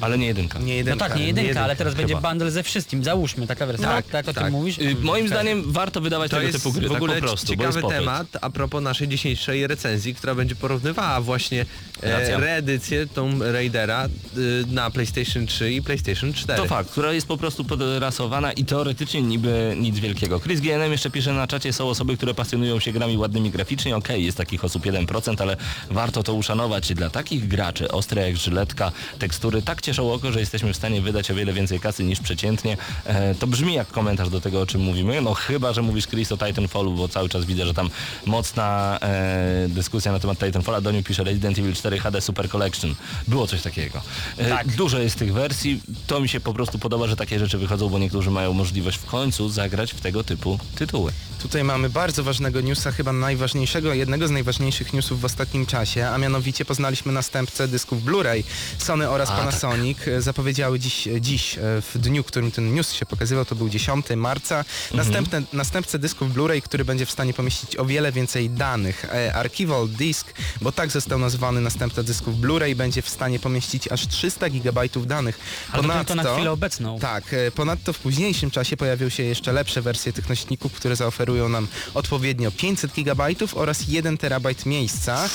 [0.00, 0.58] Ale nie jedynka.
[0.58, 1.08] Nie No jedynka.
[1.08, 2.28] tak, nie jedynka, jedynka, ale teraz będzie chyba.
[2.30, 3.04] bundle ze wszystkim.
[3.04, 3.86] Załóżmy, taka wersja.
[3.88, 4.44] Tak, tak, o tak.
[4.44, 4.78] tym mówisz?
[4.78, 7.46] Y, moim zdaniem warto wydawać To tego jest typu gry, w ogóle tak po prostu,
[7.46, 11.66] ciekawy temat a propos naszej dzisiejszej recenzji, która będzie porównywała właśnie
[12.02, 16.62] e, reedycję tą Raidera y, na PlayStation 3 i PlayStation 4.
[16.62, 17.64] To fakt, która jest po prostu
[18.04, 20.40] podrasowana i teoretycznie niby nic wielkiego.
[20.40, 23.96] Chris GNM jeszcze pisze na czacie, są osoby, które pasjonują się grami ładnymi graficznie.
[23.96, 25.56] Okej, jest takich osób 1%, ale
[25.90, 26.94] warto to uszanować.
[26.94, 31.30] Dla takich graczy, ostre jak żyletka, tekstury tak cieszą oko, że jesteśmy w stanie wydać
[31.30, 32.76] o wiele więcej kasy niż przeciętnie.
[33.04, 35.22] E, to brzmi jak komentarz do tego, o czym mówimy.
[35.22, 37.90] No chyba, że mówisz Chris o Titanfallu, bo cały czas widzę, że tam
[38.26, 40.80] mocna e, dyskusja na temat Titanfalla.
[40.80, 42.94] Doniu pisze Resident Evil 4 HD Super Collection.
[43.28, 44.02] Było coś takiego.
[44.38, 44.68] E, Tak.
[44.76, 45.80] Dużo jest tych wersji.
[46.06, 49.04] To mi się po prostu podoba, że takie rzeczy wychodzą, bo niektórzy mają możliwość w
[49.04, 51.12] końcu zagrać w tego typu tytuły.
[51.44, 56.18] Tutaj mamy bardzo ważnego newsa, chyba najważniejszego, jednego z najważniejszych newsów w ostatnim czasie, a
[56.18, 58.42] mianowicie poznaliśmy następcę dysków Blu-ray.
[58.78, 62.92] Sony oraz A, Panasonic e, zapowiedziały dziś, dziś, e, w dniu, w którym ten news
[62.92, 67.76] się pokazywał, to był 10 marca, następne, następcę dysków Blu-ray, który będzie w stanie pomieścić
[67.76, 69.04] o wiele więcej danych.
[69.04, 74.06] E, Archival Disk, bo tak został nazwany następca dysków Blu-ray, będzie w stanie pomieścić aż
[74.06, 75.38] 300 GB danych.
[75.72, 76.98] Ale to na chwilę obecną.
[76.98, 81.33] Tak, e, ponadto w późniejszym czasie pojawią się jeszcze lepsze wersje tych nośników, które zaoferują
[81.48, 85.28] nam odpowiednio 500 GB oraz 1 terabajt miejsca.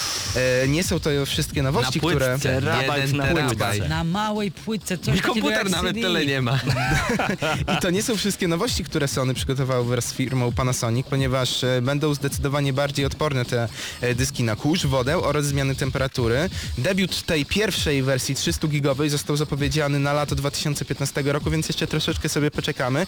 [0.63, 2.29] E, nie są to wszystkie nowości, Na które...
[2.29, 3.89] płytce, Terabajt na terabajt.
[3.89, 6.07] Na małej płytce coś takiego komputer jak nawet CD.
[6.07, 6.59] tyle nie ma.
[7.77, 11.81] I to nie są wszystkie nowości, które Sony przygotowało wraz z firmą Panasonic, ponieważ e,
[11.81, 13.67] będą zdecydowanie bardziej odporne te
[14.01, 16.49] e, dyski na kurz, wodę oraz zmiany temperatury.
[16.77, 22.51] Debiut tej pierwszej wersji 300-gigowej został zapowiedziany na lato 2015 roku, więc jeszcze troszeczkę sobie
[22.51, 23.07] poczekamy.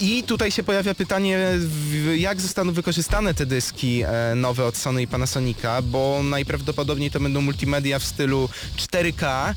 [0.00, 5.02] I tutaj się pojawia pytanie, w- jak zostaną wykorzystane te dyski e, nowe od Sony
[5.02, 9.24] i Panasonica, bo najprawdopodobniej to będą multimedia w stylu 4K.
[9.24, 9.54] E,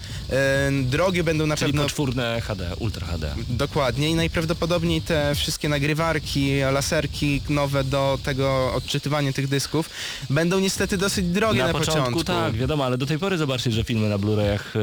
[0.84, 3.36] drogie będą na Czyli pewno poczwórne HD, Ultra HD.
[3.50, 9.90] Dokładnie i najprawdopodobniej te wszystkie nagrywarki, laserki nowe do tego odczytywania tych dysków
[10.30, 13.84] będą niestety dosyć drogie na, na początku, tak, wiadomo, ale do tej pory zobaczcie, że
[13.84, 14.76] filmy na Blu-rayach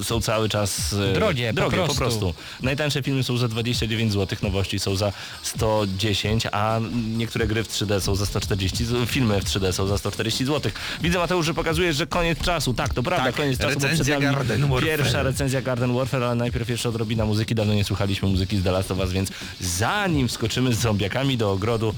[0.00, 1.98] y, są cały czas y, Drogie, po drogie po, prostu.
[1.98, 2.34] prostu.
[2.62, 5.12] Najtańsze filmy są za 29 zł, nowości są za
[5.42, 6.80] 110, a
[7.20, 10.72] niektóre gry w 3D są za 140, z- filmy w 3D są za 140 zł.
[11.02, 12.74] Widzę Mateusz, że pokazujesz, że koniec czasu.
[12.74, 14.84] Tak, to prawda, Tak, koniec czasu, bo przed recenzja nami Garden Warfare.
[14.84, 17.54] pierwsza recenzja Garden Warfare, ale najpierw jeszcze odrobina muzyki.
[17.54, 19.30] Dawno nie słuchaliśmy muzyki z The Last of Us, więc
[19.60, 21.94] zanim wskoczymy z zombiakami do ogrodu,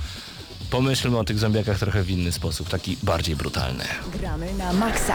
[0.70, 3.84] pomyślmy o tych zombiakach trochę w inny sposób, taki bardziej brutalny.
[4.20, 5.14] Gramy na maksa.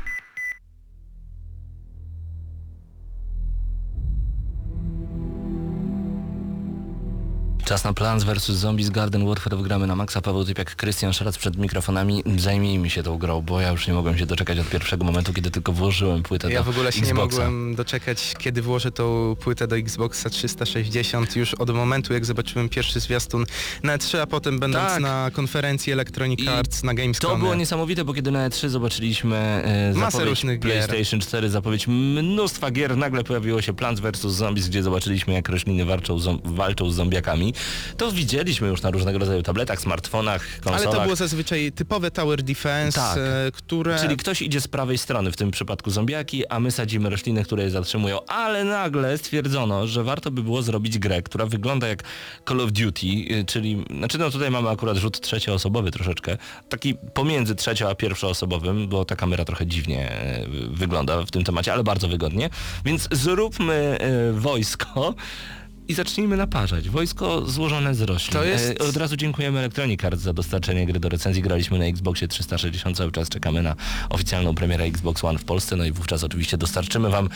[7.65, 8.45] Czas na Plants vs.
[8.51, 10.21] Zombies Garden Warfare wgramy na maksa.
[10.21, 12.23] Paweł Typiak, Krystian Szarac przed mikrofonami.
[12.37, 15.51] Zajmijmy się tą grą, bo ja już nie mogłem się doczekać od pierwszego momentu, kiedy
[15.51, 17.37] tylko włożyłem płytę Ja do w ogóle się nie Xboxa.
[17.37, 22.99] mogłem doczekać, kiedy włożę tą płytę do Xboxa 360 już od momentu, jak zobaczyłem pierwszy
[22.99, 23.45] zwiastun
[23.83, 25.01] na E3, a potem będąc Tak.
[25.01, 27.33] na konferencji Electronic I Arts na Gamescomie.
[27.33, 30.87] To było niesamowite, bo kiedy na E3 zobaczyliśmy e, Masę różnych gier.
[30.87, 34.21] PlayStation 4, zapowiedź mnóstwa gier, nagle pojawiło się Plants vs.
[34.21, 37.53] Zombies, gdzie zobaczyliśmy jak rośliny walczą, zom- walczą z zombiakami.
[37.97, 40.81] To widzieliśmy już na różnego rodzaju tabletach, smartfonach, konsolach.
[40.81, 43.17] Ale to było zazwyczaj typowe tower defense, Tak.
[43.17, 43.99] e, które...
[43.99, 47.63] Czyli ktoś idzie z prawej strony, w tym przypadku zombiaki, a my sadzimy rośliny, które
[47.63, 48.25] je zatrzymują.
[48.25, 52.03] Ale nagle stwierdzono, że warto by było zrobić grę, która wygląda jak
[52.47, 56.37] Call of Duty, y, czyli, znaczy no tutaj mamy akurat rzut trzecioosobowy troszeczkę,
[56.69, 61.73] taki pomiędzy trzecio a pierwszoosobowym, bo ta kamera trochę dziwnie e, wygląda w tym temacie,
[61.73, 62.49] ale bardzo wygodnie.
[62.85, 65.15] Więc zróbmy e, wojsko
[65.91, 66.89] i zacznijmy naparzać.
[66.89, 68.33] Wojsko złożone z roślin.
[68.33, 71.41] To jest- E, Od razu dziękujemy Electronic Arts za dostarczenie gry do recenzji.
[71.43, 73.75] Graliśmy na Xboxie 360, cały czas czekamy na
[74.09, 77.29] oficjalną premierę Xbox One w Polsce, no i wówczas oczywiście dostarczymy Wam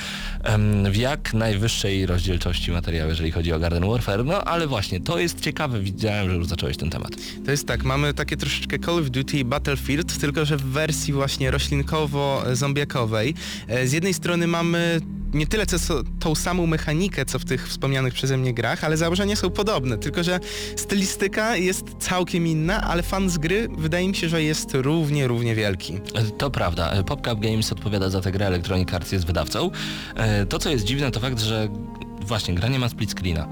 [0.91, 4.25] w jak najwyższej rozdzielczości materiał, jeżeli chodzi o Garden Warfare.
[4.25, 7.11] No ale właśnie, to jest ciekawe, widziałem, że już zacząłeś ten temat.
[7.45, 11.13] To jest tak, mamy takie troszeczkę Call of Duty i Battlefield, tylko że w wersji
[11.13, 13.33] właśnie roślinkowo-zombiakowej.
[13.67, 14.99] E, Z jednej strony mamy
[15.35, 15.77] nie tyle co
[16.19, 20.23] tą samą mechanikę, co w tych wspomnianych przeze mnie grach, ale założenia są podobne, tylko
[20.23, 20.39] że
[20.75, 25.55] stylistyka jest całkiem inna, ale fan z gry wydaje mi się, że jest równie, równie
[25.55, 25.99] wielki.
[26.37, 27.03] To prawda.
[27.03, 29.71] PopCap Games odpowiada za tę grę, Electronic Arts jest wydawcą.
[30.15, 31.69] E, To, co jest dziwne, to fakt, że
[32.21, 33.47] właśnie gra nie ma split screena.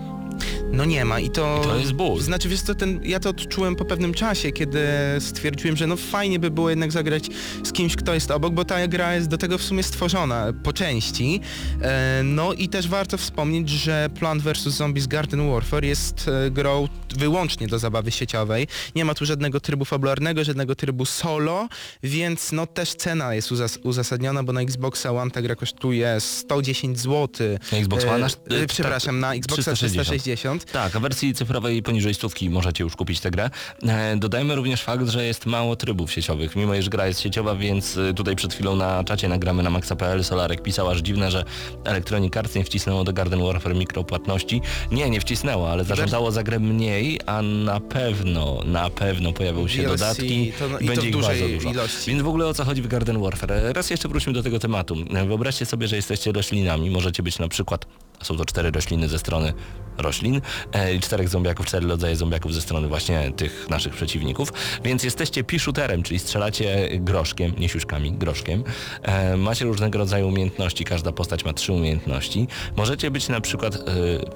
[0.71, 1.61] No nie ma i to...
[1.63, 2.21] I to jest ból.
[2.21, 4.79] Znaczy wiesz co, ten, ja to odczułem po pewnym czasie, kiedy
[5.19, 7.23] stwierdziłem, że no fajnie by było jednak zagrać
[7.63, 10.73] z kimś, kto jest obok, bo ta gra jest do tego w sumie stworzona po
[10.73, 11.39] części.
[11.81, 14.61] E, no i też warto wspomnieć, że Plant vs.
[14.63, 18.67] Zombies Garden Warfare jest e, grą wyłącznie do zabawy sieciowej.
[18.95, 21.67] Nie ma tu żadnego trybu fabularnego, żadnego trybu solo,
[22.03, 26.99] więc no też cena jest uzas- uzasadniona, bo na Xboxa One ta gra kosztuje 110
[26.99, 27.27] zł.
[27.71, 28.25] Na Xbox One?
[28.25, 29.93] E, E, przepraszam, na Xboxa 360.
[30.05, 30.22] 360.
[30.71, 33.49] Tak, a wersji cyfrowej poniżej stówki możecie już kupić tę grę.
[33.87, 37.97] E, dodajmy również fakt, że jest mało trybów sieciowych, mimo iż gra jest sieciowa, więc
[37.97, 41.45] e, tutaj przed chwilą na czacie nagramy na maxa.pl Solarek pisał aż dziwne, że
[41.85, 44.61] Electronic Arts nie wcisnęło do Garden Warfare mikropłatności.
[44.91, 49.83] Nie, nie wcisnęło, ale zażądało za grę mniej, a na pewno, na pewno pojawią się
[49.83, 51.69] DLC, dodatki to no- i i to będzie w ich dużej bardzo dużo.
[51.71, 52.11] ilości.
[52.11, 53.53] Więc w ogóle o co chodzi w Garden Warfare?
[53.73, 54.95] Raz jeszcze wróćmy do tego tematu.
[55.27, 56.89] Wyobraźcie sobie, że jesteście roślinami.
[56.89, 57.85] Możecie być na przykład,
[58.23, 59.53] są to cztery rośliny ze strony
[59.97, 60.41] roślin
[60.73, 64.53] e, i czterech zombiaków, cztery rodzaje zombiaków ze strony właśnie tych naszych przeciwników.
[64.83, 68.63] Więc jesteście piszuterem, czyli strzelacie groszkiem, nie siuszkami, groszkiem.
[69.01, 72.47] E, macie różnego rodzaju umiejętności, każda postać ma trzy umiejętności.
[72.75, 73.79] Możecie być na przykład e,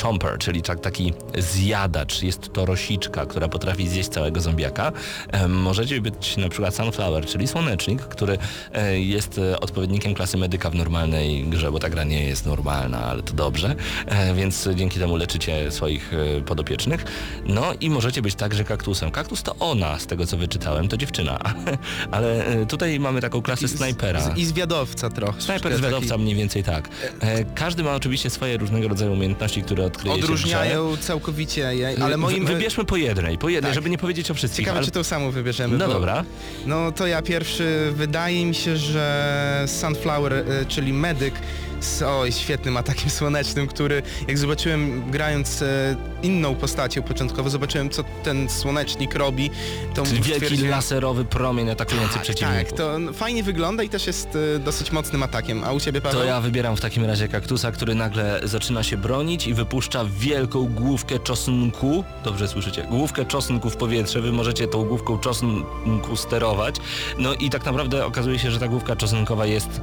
[0.03, 2.23] chomper, czyli tak, taki zjadacz.
[2.23, 4.91] Jest to rosiczka, która potrafi zjeść całego zombiaka.
[5.31, 8.37] E, możecie być na przykład sunflower, czyli słonecznik, który
[8.73, 13.05] e, jest e, odpowiednikiem klasy medyka w normalnej grze, bo ta gra nie jest normalna,
[13.05, 13.75] ale to dobrze,
[14.35, 17.05] więc dzięki temu leczycie swoich e, podopiecznych.
[17.45, 19.11] No i możecie być także kaktusem.
[19.11, 21.39] Kaktus to ona, z tego co wyczytałem, to dziewczyna,
[22.11, 24.33] ale e, tutaj mamy taką klasę snajpera.
[24.35, 25.41] I zwiadowca trochę.
[25.41, 26.89] Snajper Taki- zwiadowca mniej więcej tak.
[27.19, 30.23] E, każdy ma oczywiście swoje różnego rodzaju umiejętności, które odkryje się.
[30.23, 32.45] Odróżniają całkowicie je, ale moim...
[32.45, 33.75] Wy- Wybierzmy po jednej, po jednej, Tak.
[33.75, 34.57] żeby nie powiedzieć o wszystkich.
[34.65, 34.85] Ciekawe, ale...
[34.85, 35.77] czy tą samą wybierzemy.
[35.77, 36.23] No bo- dobra.
[36.65, 41.33] No to ja pierwszy, wydaje mi się, że Sunflower, czyli medyk
[41.79, 48.03] z oj, świetnym atakiem słonecznym, który jak zobaczyłem grając e, inną postacią początkowo, zobaczyłem co
[48.23, 49.49] ten słonecznik robi,
[49.93, 52.69] to Czyli wielki stwierdziłem- laserowy promień atakujący tak, przeciwników.
[52.69, 55.63] tak, to fajnie wygląda i też jest e, dosyć mocnym atakiem.
[55.63, 56.19] A u ciebie Paweł?
[56.21, 60.63] To ja wybieram w takim razie kaktusa, który nagle zaczyna się bronić i wypuszcza wielką
[60.65, 62.03] główkę czosnku.
[62.23, 62.83] Dobrze słyszycie?
[62.89, 64.21] Główkę czosnku w powietrze.
[64.21, 66.75] Wy możecie tą główką czosnku sterować.
[67.17, 69.81] No i tak naprawdę okazuje się, że ta główka czosnkowa jest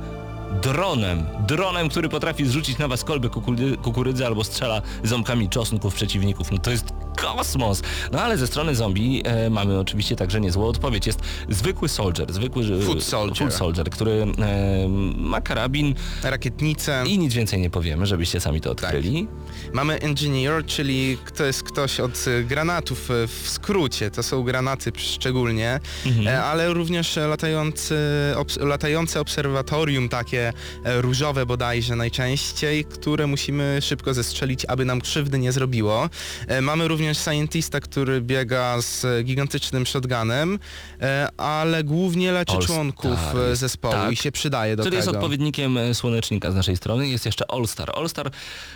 [0.62, 1.26] dronem.
[1.48, 6.50] Dronem, który potrafi zrzucić na was kolby kukurydzy, kukurydzy albo strzela ząbkami czosnków przeciwników.
[6.52, 6.84] No to jest
[7.16, 7.82] kosmos.
[8.12, 11.06] No ale ze strony zombie e, mamy oczywiście także niezłą odpowiedź.
[11.06, 13.36] Jest zwykły soldier, zwykły e, Foot soldier.
[13.38, 17.02] foot soldier który e, ma karabin, Rakietnicę.
[17.06, 19.28] i nic więcej nie powiemy, żebyście sami to odkryli.
[19.72, 24.92] Mamy engineer, czyli to jest ktoś od e, granatów e, w skrócie, to są granaty
[24.96, 26.28] szczególnie, Mhm.
[26.28, 27.96] e, ale również latający,
[28.36, 30.43] obs latające obserwatorium, takie
[30.84, 36.08] e, różowe bodajże najczęściej, które musimy szybko zestrzelić, aby nam krzywdy nie zrobiło.
[36.48, 40.58] E, Mamy również scientista, który biega z gigantycznym shotgunem,
[41.00, 43.18] e, ale głównie leczy członków
[43.52, 44.12] zespołu tak.
[44.12, 45.06] i się przydaje do Który tego.
[45.06, 47.08] jest odpowiednikiem słonecznika z naszej strony.
[47.08, 47.90] Jest jeszcze All-Star.
[47.96, 48.30] All-Star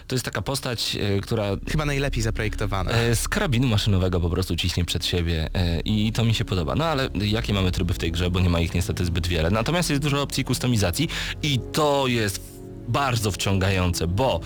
[0.07, 2.90] to jest taka postać, która Chyba najlepiej zaprojektowana.
[3.14, 5.50] z karabinu maszynowego po prostu ciśnie przed siebie
[5.85, 6.74] i to mi się podoba.
[6.74, 9.50] No ale jakie mamy tryby w tej grze, bo nie ma ich niestety zbyt wiele.
[9.50, 11.09] Natomiast jest dużo opcji kustomizacji
[11.42, 12.40] i to jest
[12.88, 14.40] bardzo wciągające, bo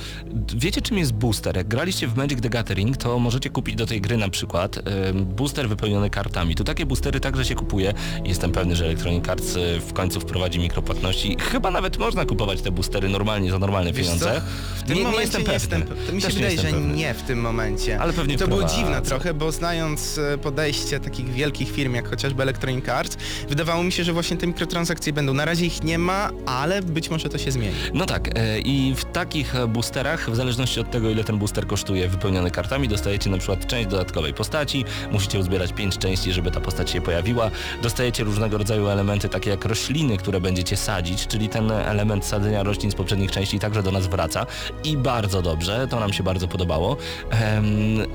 [0.56, 1.56] wiecie czym jest booster?
[1.56, 4.78] Jak graliście w Magic the Gathering, to możecie kupić do tej gry na przykład
[5.14, 6.54] booster wypełniony kartami.
[6.54, 7.94] Tu takie boostery także się kupuje.
[8.24, 11.36] Jestem pewny, że Electronic Arts e, w końcu wprowadzi mikropłatności.
[11.40, 14.34] Chyba nawet można kupować te boostery normalnie za normalne Wiesz pieniądze.
[14.34, 14.80] co?
[14.80, 15.78] W tym nie, nie momencie jestem nie pewny.
[15.78, 16.94] jestem pe- Mi się Też wydaje, jestem że pewny.
[16.96, 18.00] nie w tym momencie.
[18.00, 18.80] Ale pewnie I to było wprowadzą.
[18.82, 23.16] dziwne trochę, bo znając e, podejście takich wielkich firm jak chociażby Electronic Arts,
[23.48, 25.34] wydawało mi się, że właśnie te mikrotransakcje będą.
[25.34, 27.74] Na razie ich nie ma, ale być może to się zmieni.
[27.94, 28.31] No tak,
[28.64, 32.88] i w takich e, boosterach, w zależności od tego, ile ten booster kosztuje, wypełniony kartami,
[32.88, 37.50] dostajecie na przykład część dodatkowej postaci, musicie uzbierać 5 części, żeby ta postać się pojawiła.
[37.82, 42.90] Dostajecie różnego rodzaju elementy, takie jak rośliny, które będziecie sadzić, czyli ten element sadzenia roślin
[42.90, 44.46] z poprzednich części także do nas wraca
[44.84, 46.96] i bardzo dobrze, to nam się bardzo podobało.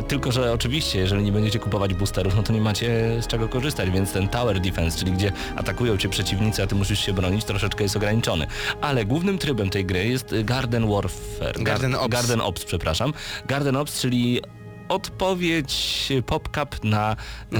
[0.07, 2.87] Tylko, że oczywiście, jeżeli nie będziecie kupować boosterów, no to nie macie
[3.21, 6.99] z czego korzystać, więc ten tower defense, czyli gdzie atakują cię przeciwnicy, a ty musisz
[6.99, 8.47] się bronić, troszeczkę jest ograniczony.
[8.81, 11.63] Ale głównym trybem tej gry jest Garden Warfare.
[11.63, 12.11] Garden Ops.
[12.11, 13.13] Garden Ops, przepraszam.
[13.47, 14.41] Garden Ops, czyli
[14.89, 17.15] odpowiedź PopCap na
[17.53, 17.57] e,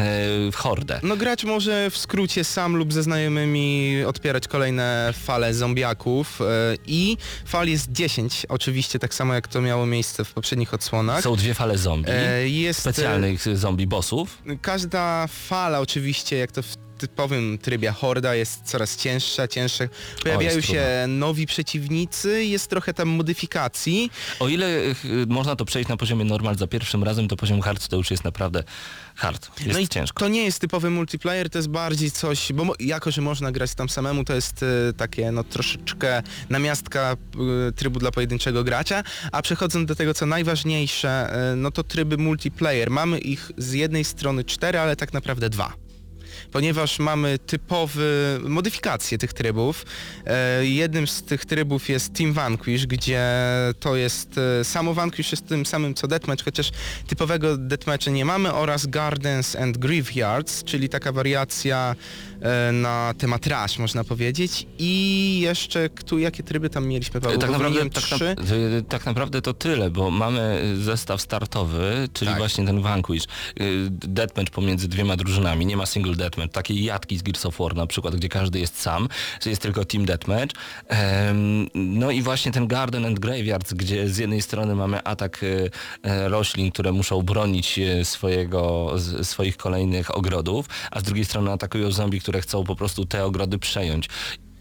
[0.54, 1.00] hordę.
[1.04, 6.46] No gracz może w skrócie sam lub ze znajomymi odpierać kolejne fale zombiaków e,
[6.86, 11.24] i fal jest 10, oczywiście tak samo jak to miało miejsce w poprzednich odsłonach.
[11.24, 14.44] Są dwie fale zombie, E, jest e, specjalnych zombie bossów.
[14.62, 19.84] Każda fala oczywiście, jak to w typowym trybie horda jest coraz cięższa, cięższa.
[20.24, 24.12] Pojawiają jest się nowi przeciwnicy, jest trochę tam modyfikacji.
[24.40, 24.96] O ile y,
[25.28, 28.24] można to przejść na poziomie normal za pierwszym razem, to poziom hard to już jest
[28.24, 28.64] naprawdę
[29.16, 29.50] hard.
[29.60, 30.20] Jest no i ciężko.
[30.20, 33.90] to nie jest typowy multiplayer, to jest bardziej coś, bo jako, że można grać tam
[33.90, 37.16] samemu, to jest e, takie no troszeczkę namiastka
[37.68, 42.18] e, trybu dla pojedynczego gracza, a przechodząc do tego, co najważniejsze, e, no to tryby
[42.18, 42.92] multiplayer.
[42.92, 45.87] Mamy ich z jednej strony cztery, ale tak naprawdę dwa.
[46.52, 49.86] Ponieważ mamy typowy, modyfikacje tych trybów.
[50.26, 53.24] E, jednym z tych trybów jest Team Vanquish, gdzie
[53.80, 56.72] to jest e, samo Vanquish jest tym samym co Deathmatch, chociaż
[57.08, 61.96] typowego Deathmatcha nie mamy oraz Gardens and Graveyards, czyli taka wariacja
[62.74, 64.68] na temat Rush, można powiedzieć.
[64.80, 67.40] I jeszcze, tu, jakie tryby tam mieliśmy, Paweł?
[67.40, 72.38] Tak Bo naprawdę, tak, na, tak naprawdę to tyle, bo mamy zestaw startowy, czyli Tak.
[72.38, 73.28] właśnie ten Vanquish, y,
[73.90, 77.88] deathmatch pomiędzy dwiema drużynami, nie ma single deathmatch, takie jatki z Gears of War na
[77.88, 79.08] przykład, gdzie każdy jest sam,
[79.46, 80.56] jest tylko team deathmatch.
[81.76, 85.42] No i właśnie ten Garden and Graveyards, gdzie z jednej strony mamy atak
[86.04, 91.92] e, roślin, które muszą bronić e, swojego, swoich kolejnych ogrodów, a z drugiej strony atakują
[91.92, 94.10] zombie, które chcą po prostu te ogrody przejąć.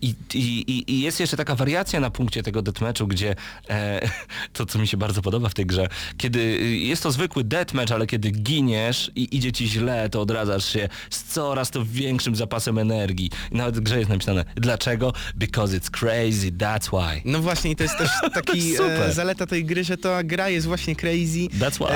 [0.02, 3.34] I, i, i- jest jeszcze taka wariacja na punkcie tego deathmatchu, gdzie
[3.70, 4.08] e,
[4.52, 7.92] to, co mi się bardzo podoba w tej grze, kiedy y, jest to zwykły deathmatch,
[7.92, 12.78] ale kiedy giniesz i idzie ci źle, to odradzasz się z coraz to większym zapasem
[12.78, 13.30] energii.
[13.52, 15.12] I nawet w grze jest napisane, dlaczego?
[15.36, 17.22] Because it's crazy, that's why.
[17.24, 18.10] No właśnie i to jest też
[18.44, 21.94] taki e, zaleta tej gry, że ta gra jest właśnie crazy That's why.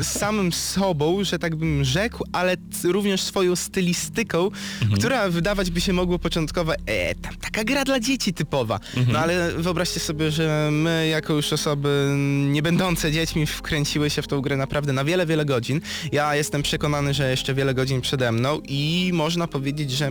[0.00, 4.50] e, samym sobą, że tak bym rzekł, ale również swoją stylistyką,
[4.82, 4.98] Mhm.
[5.00, 8.80] która wydawać by się mogło początkowo, e, tam taka gra dla dzieci typowa.
[8.96, 9.12] Mhm.
[9.12, 12.14] No ale wyobraźcie sobie, że my jako już osoby
[12.50, 15.80] nie będące dziećmi wkręciły się w tą grę naprawdę na wiele, wiele godzin.
[16.12, 20.10] Ja jestem przekonany, że jeszcze wiele godzin przede mną i można powiedzieć, że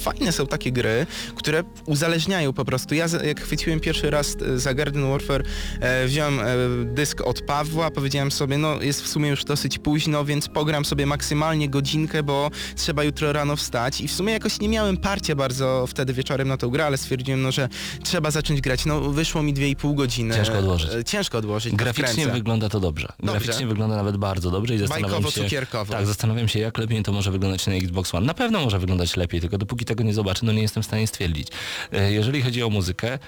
[0.00, 2.94] fajne są takie gry, które uzależniają po prostu.
[2.94, 5.44] Ja jak chwyciłem pierwszy raz e, za Garden Warfare,
[5.80, 6.44] e, wziąłem e,
[6.84, 11.06] dysk od Pawła, powiedziałem sobie, no jest w sumie już dosyć późno, więc pogram sobie
[11.06, 15.86] maksymalnie godzinkę, bo trzeba jutro rano wstać i w sumie jakoś nie miałem parcia bardzo
[15.86, 17.68] wtedy wieczorem na tą grę, ale stwierdziłem, no, że
[18.04, 18.86] trzeba zacząć grać.
[18.86, 20.34] No wyszło mi 2,5 godziny.
[20.34, 20.90] Ciężko odłożyć.
[20.94, 21.74] E, Ciężko odłożyć.
[21.74, 23.08] Graficznie wygląda to dobrze.
[23.22, 25.28] Graficznie wygląda nawet bardzo dobrze i zastanawiam się...
[25.28, 25.92] Bajkowo-cukierkowo.
[25.92, 28.26] Tak, zastanawiam się, jak lepiej to może wyglądać na Xbox One.
[28.26, 31.06] Na pewno może wyglądać lepiej, tylko dopóki tego nie zobaczę, no nie jestem w stanie
[31.06, 31.48] stwierdzić.
[31.92, 33.18] E, Jeżeli chodzi o muzykę,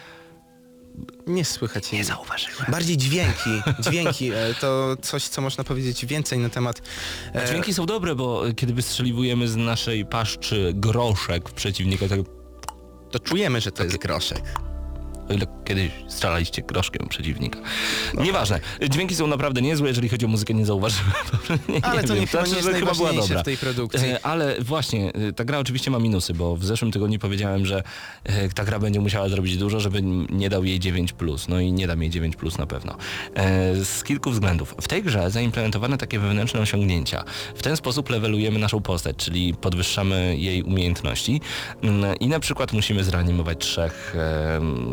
[1.27, 2.05] Nie słychać jej.
[2.05, 2.67] zauważyłem.
[2.69, 3.51] Bardziej dźwięki.
[3.81, 6.83] Dźwięki e, to coś, co można powiedzieć więcej na temat...
[7.35, 12.21] A dźwięki są dobre, bo kiedy wystrzeliwujemy z naszej paszczy groszek w przeciwnika, tak
[13.11, 14.43] To czujemy, że to jest groszek.
[15.31, 17.59] O ile kiedyś strzelaliście groszkiem przeciwnika.
[18.15, 18.61] Nieważne.
[18.91, 21.13] Dźwięki są naprawdę niezłe, jeżeli chodzi o muzykę nie zauważyłem.
[21.69, 22.21] nie, Ale to wiem.
[22.21, 23.41] nie chyba nie Znaczy, jest że była dobra.
[23.41, 24.09] w tej produkcji.
[24.09, 27.83] E, Ale właśnie, e, ta gra oczywiście ma minusy, bo w zeszłym tygodniu powiedziałem, że
[28.25, 31.49] e, ta gra będzie musiała zrobić dużo, żeby nie dał jej 9+.
[31.49, 32.97] No i nie dam jej 9+, na pewno.
[33.85, 34.75] Z kilku względów.
[34.81, 37.25] W tej grze zaimplementowano takie wewnętrzne osiągnięcia.
[37.55, 41.41] W ten sposób levelujemy naszą postać, czyli podwyższamy jej umiejętności
[41.83, 44.17] Mm, i na przykład musimy zreanimować trzech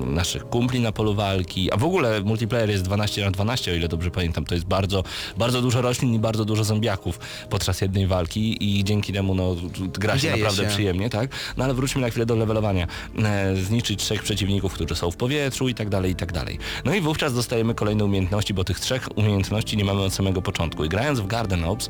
[0.05, 3.75] naszych naszych kumpli na polu walki, a w ogóle multiplayer jest 12 na 12, o
[3.75, 5.03] ile dobrze pamiętam, to jest bardzo,
[5.37, 7.19] bardzo dużo roślin i bardzo dużo zombiaków
[7.49, 9.55] podczas jednej walki i dzięki temu no,
[9.99, 10.69] gra się Dzieje naprawdę się.
[10.69, 11.29] przyjemnie, tak?
[11.57, 12.87] No ale wróćmy na chwilę do levelowania.
[13.23, 16.59] E, zniszczyć trzech przeciwników, którzy są w powietrzu i tak dalej, i tak dalej.
[16.85, 20.85] No i wówczas dostajemy kolejne umiejętności, bo tych trzech umiejętności nie mamy od samego początku.
[20.85, 21.89] I grając w Garden Ops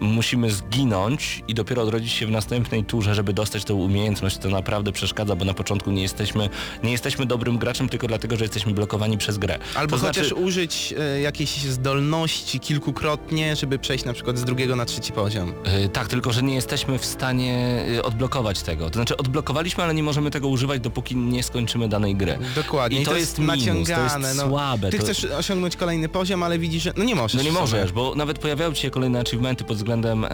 [0.00, 4.38] musimy zginąć i dopiero odrodzić się w następnej turze, żeby dostać tę umiejętność.
[4.38, 6.48] To naprawdę przeszkadza, bo na początku nie jesteśmy,
[6.82, 9.58] nie jesteśmy dobrym graczem tylko dlatego, że jesteśmy blokowani przez grę.
[9.74, 14.76] Albo to znaczy, chociaż użyć e, jakiejś zdolności kilkukrotnie, żeby przejść na przykład z drugiego
[14.76, 15.54] na trzeci poziom.
[15.80, 18.90] Yy, tak, tylko że nie jesteśmy w stanie yy, odblokować tego.
[18.90, 22.38] To znaczy odblokowaliśmy, ale nie możemy tego używać, dopóki nie skończymy danej gry.
[22.54, 23.02] Dokładnie.
[23.02, 24.48] I to jest minus, to jest no.
[24.48, 27.36] słabe, Ty to- chcesz osiągnąć kolejny poziom, ale widzisz, że no nie możesz.
[27.36, 30.28] No nie możesz, bo nawet pojawiają ci się kolejne achievementy pod względem e,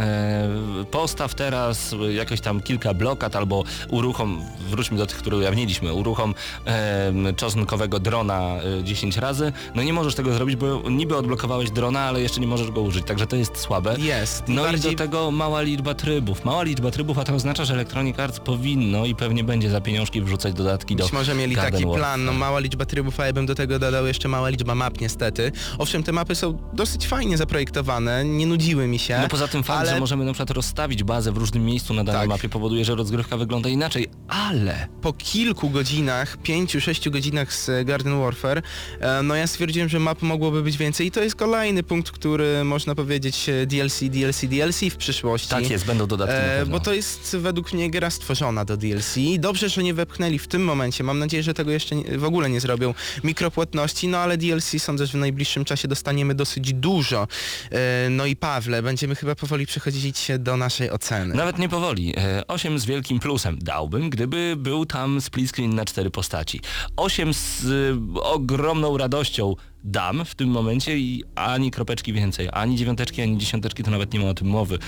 [0.90, 6.34] postaw teraz, e, jakoś tam kilka blokad albo uruchom, wróćmy do tych, które ujawniliśmy, uruchom
[6.66, 9.53] e, czosnkowego drona e, 10 razy.
[9.74, 13.05] No nie możesz tego zrobić, bo niby odblokowałeś drona, ale jeszcze nie możesz go użyć,
[13.07, 13.96] także to jest słabe.
[13.98, 14.42] Jest.
[14.48, 16.44] No Bardziej i do tego mała liczba trybów.
[16.44, 20.22] Mała liczba trybów, a to oznacza, że Electronic Arts powinno i pewnie będzie za pieniążki
[20.22, 22.01] wrzucać dodatki do Być może mieli Garden taki Warfare.
[22.01, 25.01] plan, no mała liczba trybów, a ja bym do tego dodał jeszcze mała liczba map
[25.01, 25.53] niestety.
[25.78, 29.18] Owszem, te mapy są dosyć fajnie zaprojektowane, nie nudziły mi się.
[29.22, 32.05] No poza tym fakt, ale że możemy na przykład rozstawić bazę w różnym miejscu na
[32.05, 32.28] danej Tak.
[32.28, 38.20] mapie powoduje, że rozgrywka wygląda inaczej, ale po kilku godzinach, pięciu, sześciu godzinach z Garden
[38.20, 38.62] Warfare,
[39.01, 42.64] e, no ja stwierdziłem, że map mogłoby być więcej i to jest kolejny punkt, który
[42.64, 45.49] można powiedzieć DLC, DLC, DLC w przyszłości.
[45.49, 49.14] tak jest, będą dodatki E, bo to jest według mnie gra stworzona do DLC.
[49.38, 51.05] Dobrze, że nie wepchnęli w tym momencie.
[51.05, 55.07] Mam nadzieję, że tego jeszcze nie, w ogóle nie zrobią mikropłatności, no ale DLC sądzę,
[55.07, 57.28] że w najbliższym czasie dostaniemy dosyć dużo.
[57.70, 61.35] E, no i Pawle, będziemy chyba powoli przechodzić do naszej oceny.
[61.35, 62.14] Nawet nie powoli.
[62.16, 66.61] E, 8 z wielkim plusem dałbym, gdyby był tam split screen na cztery postaci.
[66.97, 72.49] 8 z y, ogromną radością dam w tym momencie i ani kropeczki więcej.
[72.53, 74.78] Ani dziewiąteczki, ani dziesiąteczki, to nawet nie ma o tym mowy.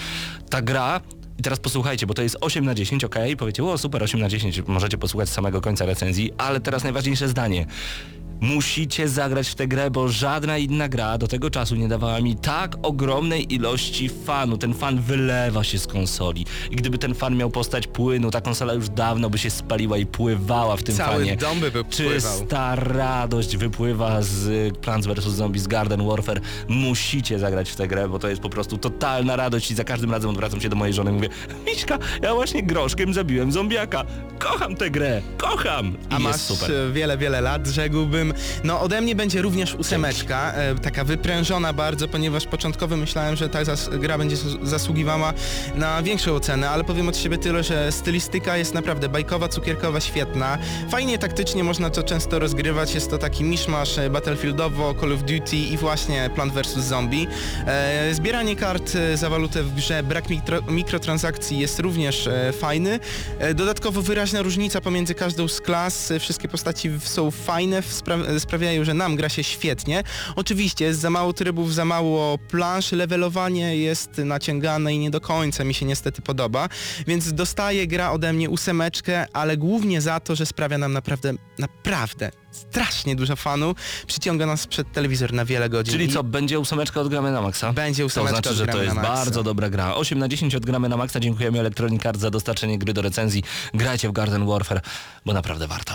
[0.50, 1.00] Ta gra
[1.38, 3.16] i teraz posłuchajcie, bo to jest 8 na 10, ok?
[3.38, 7.66] Powiecie, o super, 8 na 10, możecie posłuchać samego końca recenzji, ale teraz najważniejsze zdanie.
[8.42, 12.36] Musicie zagrać w tę grę, bo żadna inna gra do tego czasu nie dawała mi
[12.36, 14.58] tak ogromnej ilości fanu.
[14.58, 16.46] Ten fan wylewa się z konsoli.
[16.70, 20.06] I gdyby ten fan miał postać płynu, ta konsola już dawno by się spaliła i
[20.06, 21.36] pływała w tym Cały fanie.
[21.36, 22.12] dom by wypływał.
[22.14, 25.24] Czysta radość wypływa z y, Plants vs.
[25.24, 26.40] Zombies Garden Warfare.
[26.68, 30.10] Musicie zagrać w tę grę, bo to jest po prostu totalna radość i za każdym
[30.10, 31.28] razem odwracam się do mojej żony i mówię
[31.66, 34.04] Miśka, ja właśnie groszkiem zabiłem zombiaka.
[34.38, 35.92] Kocham tę grę, kocham!
[36.10, 36.70] I A masz super.
[36.92, 38.31] wiele, wiele lat, rzekłbym.
[38.64, 43.58] No ode mnie będzie również ósemeczka, e, taka wyprężona bardzo, ponieważ początkowo myślałem, że ta
[43.98, 45.32] gra będzie zas- zasługiwała
[45.74, 50.58] na większą ocenę, ale powiem od siebie tyle, że stylistyka jest naprawdę bajkowa, cukierkowa, świetna.
[50.90, 55.56] Fajnie taktycznie można to często rozgrywać, jest to taki miszmasz e, battlefieldowo, Call of Duty
[55.56, 56.74] i właśnie Plant vs.
[56.78, 57.26] Zombie.
[57.66, 62.28] E, zbieranie kart za walutę w grze, brak mikro, mikrotransakcji jest również
[62.60, 63.00] fajny.
[63.54, 68.94] Dodatkowo wyraźna różnica pomiędzy każdą z klas, wszystkie postaci są fajne, w spra- sprawiają, że
[68.94, 70.02] nam gra się świetnie.
[70.36, 75.64] Oczywiście jest za mało trybów, za mało plansz, levelowanie jest naciągane i nie do końca
[75.64, 76.68] mi się niestety podoba,
[77.06, 82.30] więc dostaje gra ode mnie ósemeczkę, ale głównie za to, że sprawia nam naprawdę, naprawdę
[82.50, 83.74] strasznie dużo fanu,
[84.06, 85.92] przyciąga nas przed telewizor na wiele godzin.
[85.92, 87.72] Czyli co, będzie ósemeczka od gramy na maksa?
[87.72, 89.94] Będzie To ósemeczka znaczy, od że to jest bardzo dobra gra.
[89.94, 91.20] 8 na 10 od gramy na maksa.
[91.20, 93.44] Dziękujemy Electronic Arts za dostarczenie gry do recenzji.
[93.74, 94.80] Grajcie w Garden Warfare,
[95.26, 95.94] bo naprawdę warto.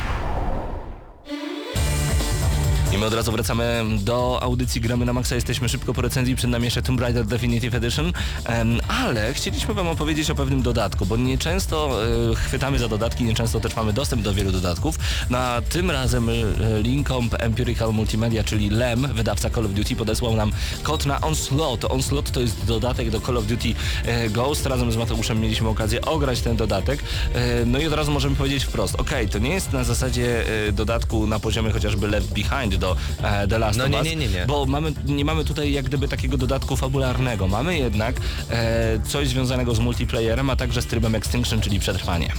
[2.93, 5.35] I my od razu wracamy do audycji Gramy na Maxa.
[5.35, 8.13] Jesteśmy szybko po recenzji, przed nami jeszcze Tomb Raider Definitive Edition.
[8.87, 11.99] Ale chcieliśmy wam opowiedzieć o pewnym dodatku, bo nieczęsto
[12.31, 14.95] e, chwytamy za dodatki, nieczęsto też mamy dostęp do wielu dodatków.
[15.29, 16.33] Na tym razem e,
[16.81, 20.51] Linkomp Empirical Multimedia, czyli LEM, wydawca Call of Duty, podesłał nam
[20.83, 21.85] kod na Onslaught.
[21.91, 23.73] Onslaught to jest dodatek do Call of Duty
[24.05, 24.65] e, Ghost.
[24.65, 27.03] Razem z Mateuszem mieliśmy okazję ograć ten dodatek.
[27.65, 31.39] No i od razu możemy powiedzieć wprost, okej, to nie jest na zasadzie dodatku na
[31.39, 34.45] poziomie chociażby Left Behind do e, The Last No of nie, Us, nie, nie, nie.
[34.45, 37.47] bo mamy, nie mamy tutaj jak gdyby takiego dodatku fabularnego.
[37.47, 38.15] Mamy jednak
[38.49, 42.33] e, coś związanego z multiplayerem, a także z trybem Extinction, czyli przetrwanie.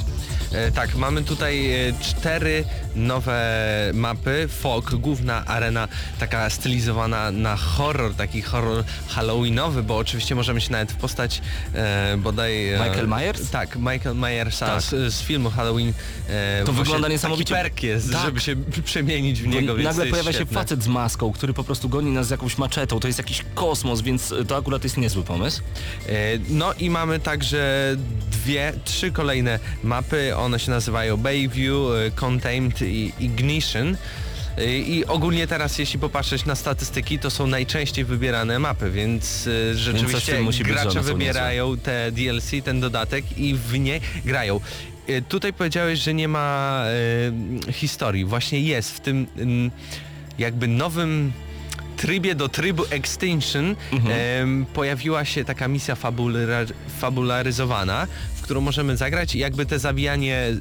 [0.55, 2.65] E, tak, mamy tutaj e, cztery
[2.97, 3.43] nowe
[3.95, 4.49] mapy.
[4.49, 5.89] Folk, główna arena,
[6.19, 11.43] taka stylizowana na horror, taki horror halloweenowy, bo oczywiście możemy się nawet w postać
[11.75, 12.69] e, bodaj...
[12.69, 13.51] E, Michael Myers?
[13.51, 14.83] Tak, Michael Myersa Tak.
[14.83, 15.93] z, z filmu Halloween.
[16.29, 17.55] E, To wygląda niesamowicie.
[17.55, 18.23] Taki perk jest, Tak.
[18.25, 20.55] żeby się przemienić w niego, więc Nagle to jest pojawia się świetne.
[20.61, 23.01] facet z maską, który po prostu goni nas z jakąś maczetą.
[23.01, 25.63] To jest jakiś kosmos, więc to akurat jest niezły pomysł.
[26.09, 26.13] E,
[26.49, 27.97] No i mamy także
[28.31, 30.37] dwie, trzy kolejne mapy.
[30.43, 31.77] One się nazywają Bayview,
[32.07, 33.97] e, Contained i Ignition.
[34.59, 39.75] E, I ogólnie teraz, jeśli popatrzeć na statystyki, to są najczęściej wybierane mapy, więc e,
[39.75, 44.61] rzeczywiście że gracze wybierają te DLC, ten dodatek i w nie grają.
[45.29, 46.85] Tutaj powiedziałeś, że nie ma
[47.69, 48.25] e, historii.
[48.25, 49.71] Właśnie jest w tym mm,
[50.39, 51.33] jakby nowym
[51.97, 53.77] trybie do trybu Extinction
[54.11, 55.97] em, pojawiła się taka misja
[57.01, 60.53] fabularyzowana, w którą możemy zagrać i jakby te zabijanie e,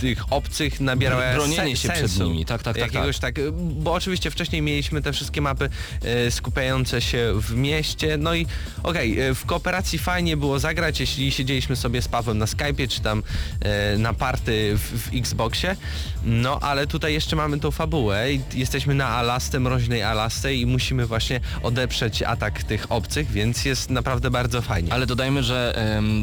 [0.00, 2.24] tych obcych nabierało Br- bronienie se- się przed sensu.
[2.24, 3.34] nimi, tak, tak, tak, Jakiegoś tak.
[3.56, 5.68] Bo oczywiście wcześniej mieliśmy te wszystkie mapy
[6.02, 8.46] e, skupiające się w mieście, no i
[8.82, 13.00] okej, e, w kooperacji fajnie było zagrać, jeśli siedzieliśmy sobie z Pawłem na Skype'ie, czy
[13.00, 13.22] tam
[13.60, 14.80] e, na party w,
[15.10, 15.76] w Xboxie,
[16.24, 21.06] no ale tutaj jeszcze mamy tą fabułę i jesteśmy na Alasce, mroźnej Alasce i musimy
[21.06, 24.92] właśnie odeprzeć atak tych obcych, więc jest naprawdę bardzo fajnie.
[24.92, 25.74] Ale dodajmy, że,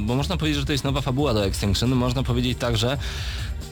[0.06, 2.78] bo można powiedzieć, że to jest nowa fabuła do Extinction, można powiedzieć tak,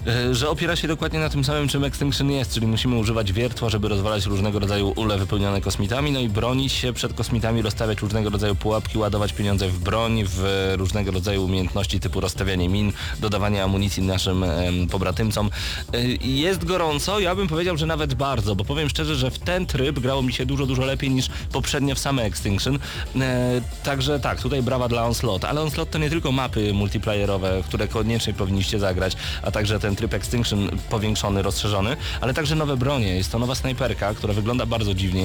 [0.05, 3.33] że e, że opiera się dokładnie na tym samym, czym Extinction jest, czyli musimy używać
[3.33, 8.01] wiertła, żeby rozwalać różnego rodzaju ule wypełnione kosmitami, no i bronić się przed kosmitami, rozstawiać
[8.01, 13.63] różnego rodzaju pułapki, ładować pieniądze w broń, w różnego rodzaju umiejętności typu rozstawianie min, dodawanie
[13.63, 15.49] amunicji naszym em, pobratymcom.
[15.93, 19.65] E, Jest gorąco, ja bym powiedział, że nawet bardzo, bo powiem szczerze, że w ten
[19.65, 22.79] tryb grało mi się dużo, dużo lepiej niż poprzednio w same Extinction.
[23.21, 27.87] E, Także tak, tutaj brawa dla Onslaught, ale Onslaught to nie tylko mapy multiplayerowe, które
[27.87, 33.15] koniecznie powinniście zagrać, a także ten tryb Extinction powiększony, rozszerzony, ale także nowe bronie.
[33.15, 35.23] Jest to nowa snajperka, która wygląda bardzo dziwnie.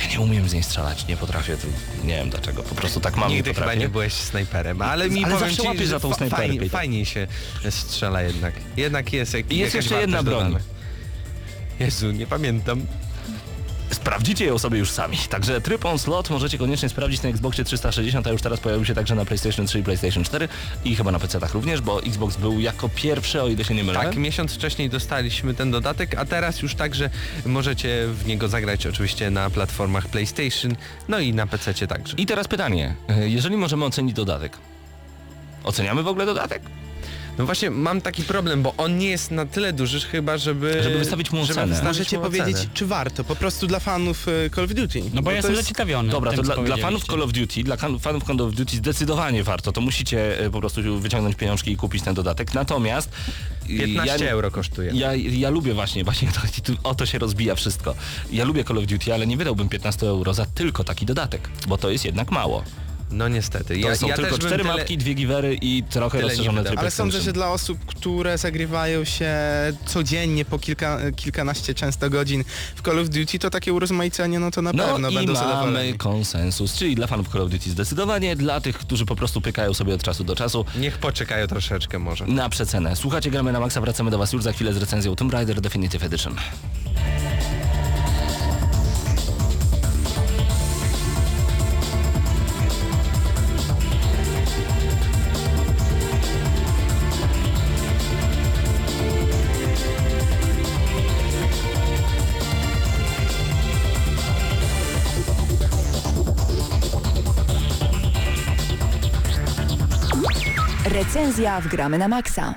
[0.00, 1.56] Ja nie umiem z niej strzelać, nie potrafię,
[2.04, 3.80] nie wiem dlaczego, po prostu tak mam Nigdy nie chyba potrafię.
[3.80, 7.26] nie byłeś snajperem, ale mi Ale powiem ci, za tą snajperkę Fajnie, fajniej się
[7.70, 8.54] strzela jednak.
[8.76, 10.44] Jednak jest jak, I jest jeszcze jedna broń.
[10.44, 10.64] dodana.
[11.80, 12.86] Jezu, nie pamiętam.
[13.90, 15.16] Sprawdzicie ją sobie już sami.
[15.30, 18.94] Także tryb on slot możecie koniecznie sprawdzić na Xboxie 360, a już teraz pojawił się
[18.94, 20.48] także na PlayStation 3 i PlayStation 4
[20.84, 24.00] i chyba na PC-tach również, bo Xbox był jako pierwszy, o ile się nie mylę.
[24.00, 27.10] Tak, miesiąc wcześniej dostaliśmy ten dodatek, a teraz już także
[27.46, 30.76] możecie w niego zagrać oczywiście na platformach PlayStation,
[31.08, 32.16] no i na PC także.
[32.16, 34.58] I teraz pytanie, e, jeżeli możemy ocenić dodatek,
[35.64, 36.62] oceniamy w ogóle dodatek?
[37.38, 40.82] No właśnie mam taki problem, bo on nie jest na tyle duży chyba, żeby...
[40.82, 41.66] Żeby wystawić mu ocenę.
[41.66, 42.70] wystawić Możecie mu powiedzieć, ocenę.
[42.74, 45.02] czy warto, po prostu dla fanów e, Call of Duty.
[45.14, 46.12] No bo ja to jestem jest- zaciekawiony.
[46.12, 47.04] Dobra, tym, to dla, dla fanów.
[47.04, 51.00] Call of Duty, dla fanów Call of Duty zdecydowanie warto, to musicie e, po prostu
[51.00, 52.54] wyciągnąć pieniążki i kupić ten dodatek.
[52.54, 53.10] Natomiast
[53.64, 54.90] e, 15 ja, euro kosztuje.
[54.94, 57.94] Ja, ja lubię właśnie, właśnie to, tu, o to się rozbija wszystko.
[58.32, 61.78] Ja lubię Call of Duty, ale nie wydałbym 15 euro za tylko taki dodatek, bo
[61.78, 62.64] to jest jednak mało.
[63.10, 63.80] No niestety.
[63.80, 64.76] To ja, są ja tylko cztery tyle...
[64.76, 69.34] mapki, dwie giwery i trochę rozszerzone tryb Ale sądzę, że dla osób, które zagrywają się
[69.86, 72.44] codziennie po kilka, kilkanaście często godzin
[72.76, 75.46] w Call of Duty, to takie urozmaicenie, no to na No pewno i będą mamy
[75.48, 75.98] zadowoleni.
[75.98, 79.94] konsensus, czyli dla fanów Call of Duty zdecydowanie, dla tych, którzy po prostu pykają sobie
[79.94, 82.26] od czasu do czasu Niech poczekają troszeczkę może.
[82.26, 82.96] na przecenę.
[82.96, 86.04] Słuchacie, gramy na maksa, wracamy do Was już za chwilę z recenzją Tomb Raider Definitive
[86.04, 86.36] Edition.
[111.24, 112.54] Recenzja w Gramy na Maxa.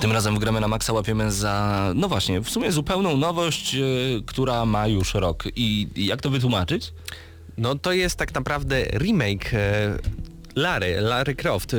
[0.00, 4.22] Tym razem w gramy na maksa łapiemy za, no właśnie, w sumie zupełną nowość, yy,
[4.26, 5.44] która ma już rok.
[5.56, 6.92] I i jak to wytłumaczyć?
[7.58, 9.98] No to jest tak naprawdę remake e,
[10.56, 11.76] Larry, Larry Croft, e,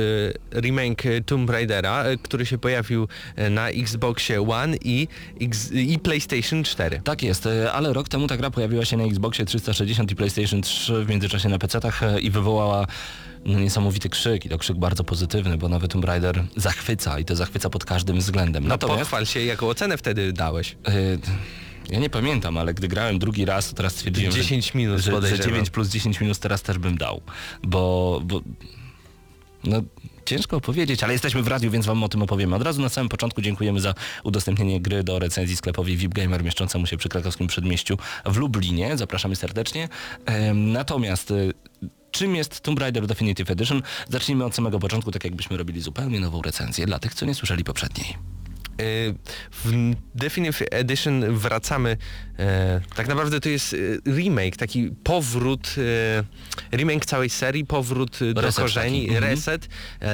[0.60, 3.08] remake Tomb Raidera, który się pojawił
[3.50, 5.08] na Xboxie One i,
[5.40, 7.00] X, i PlayStation 4.
[7.04, 11.04] Tak jest, ale rok temu ta gra pojawiła się na Xboxie 360 i PlayStation 3,
[11.04, 12.86] w międzyczasie na PC-tach i wywołała
[13.46, 17.36] no, niesamowity krzyk i to krzyk bardzo pozytywny, bo nowy Tomb Raider zachwyca i to
[17.36, 18.62] zachwyca pod każdym względem.
[18.62, 20.76] No Natomiast pochwal się, jaką ocenę wtedy dałeś.
[20.88, 20.92] e,
[21.90, 25.10] ja nie pamiętam, ale gdy grałem drugi raz, to teraz stwierdziłem, 10 minut że, że,
[25.10, 25.50] że podejrzewam.
[25.50, 27.20] 9 plus 10 minut teraz też bym dał,
[27.62, 28.40] bo, bo
[29.64, 29.82] no
[30.24, 32.56] ciężko powiedzieć, ale jesteśmy w radiu, więc wam o tym opowiemy.
[32.56, 33.94] Od razu na samym początku dziękujemy za
[34.24, 38.96] udostępnienie gry do recenzji sklepowi VIP Gamer mieszczącemu się przy krakowskim przedmieściu w Lublinie.
[38.96, 39.88] Zapraszamy serdecznie.
[40.54, 41.52] Natomiast y,
[42.16, 43.82] czym jest Tomb Raider Definitive Edition?
[44.08, 47.64] Zacznijmy od samego początku, tak jakbyśmy robili zupełnie nową recenzję dla tych, co nie słyszeli
[47.64, 48.16] poprzedniej.
[49.64, 51.96] W Definitive Edition wracamy,
[52.38, 53.76] e, tak naprawdę to jest e,
[54.16, 55.74] remake, taki powrót,
[56.72, 59.32] e, remake całej serii, powrót do Reset korzeni, taki, mhm.
[59.32, 59.68] reset.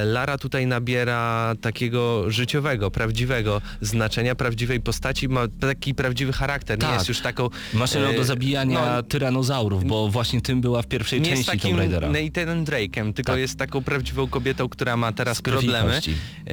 [0.05, 6.93] Lara tutaj nabiera takiego życiowego, prawdziwego znaczenia, prawdziwej postaci, ma taki prawdziwy charakter, nie Tak.
[6.93, 7.49] jest już taką...
[7.73, 11.77] Maszyną do zabijania no, tyranozaurów, bo właśnie tym była w pierwszej nie jest części takim
[11.77, 12.07] Tomb Raidera.
[12.07, 13.39] Nathanem Drake'em, tylko Tak.
[13.39, 16.01] jest taką prawdziwą kobietą, która ma teraz problemy.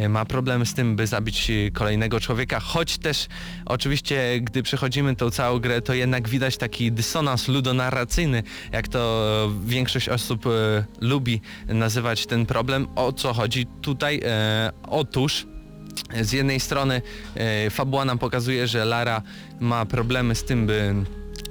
[0.08, 3.26] Ma problemy z tym, by zabić e, kolejnego człowieka, choć też
[3.66, 8.42] oczywiście, gdy przechodzimy tą całą grę, to jednak widać taki dysonans ludonarracyjny,
[8.72, 9.00] jak to
[9.64, 10.50] e, większość osób e,
[11.00, 12.86] lubi nazywać ten problem.
[12.96, 14.20] O co chodzi tutaj?
[14.24, 15.46] E, otóż
[16.20, 17.02] z jednej strony
[17.34, 19.22] e, fabuła nam pokazuje, że Lara
[19.60, 20.94] ma problemy z tym, by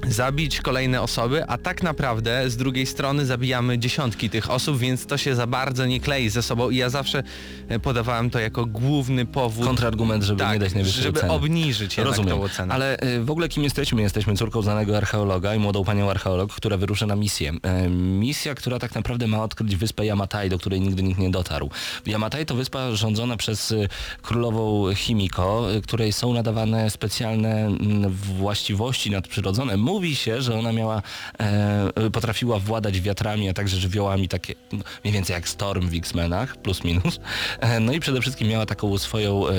[0.08, 5.18] zabić kolejne osoby, a tak naprawdę z drugiej strony zabijamy dziesiątki tych osób, więc to
[5.18, 7.24] się za bardzo nie klei ze sobą i ja zawsze
[7.70, 9.66] e, podawałem to jako główny powód.
[9.66, 12.74] Kontrargument, żeby tak, nie dać najwyższej żeby obniżyć jednak Rozumiem, tą ocenę.
[12.74, 14.02] ale y, w ogóle kim jesteśmy?
[14.02, 17.54] Jesteśmy córką znanego archeologa i młodą panią archeolog, która wyrusza na misję.
[17.64, 21.70] E, Misja, która tak naprawdę ma odkryć wyspę Yamatai, do której nigdy nikt nie dotarł.
[22.08, 23.74] Yamatai to wyspa rządzona przez
[24.22, 29.78] królową Chimiko, y, której są nadawane specjalne mm, właściwości nadprzyrodzone.
[29.90, 31.02] Mówi się, że ona miała,
[31.40, 34.56] e, potrafiła władać wiatrami, a także żywiołami takie
[35.04, 37.20] mniej więcej jak Storm w X-Menach, plus minus.
[37.60, 39.54] E, no i przede wszystkim miała taką swoją e,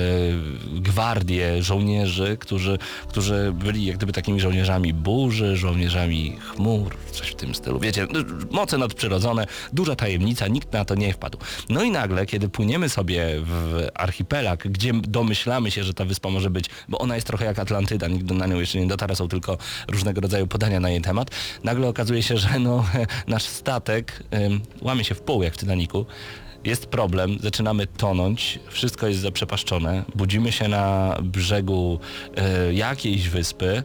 [0.73, 2.77] gwardię żołnierzy, którzy,
[3.07, 7.79] którzy byli jak gdyby takimi żołnierzami burzy, żołnierzami chmur, coś w tym stylu.
[7.79, 8.07] Wiecie,
[8.51, 11.37] moce nadprzyrodzone, duża tajemnica, nikt na to nie wpadł.
[11.69, 16.49] No i nagle, kiedy płyniemy sobie w archipelag, gdzie domyślamy się, że ta wyspa może
[16.49, 19.57] być, bo ona jest trochę jak Atlantyda, nikt na nią jeszcze nie dotarł, są tylko
[19.87, 21.31] różnego rodzaju podania na jej temat,
[21.63, 22.85] nagle okazuje się, że no,
[23.27, 26.05] nasz statek ym, łamie się w pół jak w Titaniku.
[26.63, 31.99] Jest problem, zaczynamy tonąć, wszystko jest zaprzepaszczone, budzimy się na brzegu
[32.69, 33.83] y, jakiejś wyspy,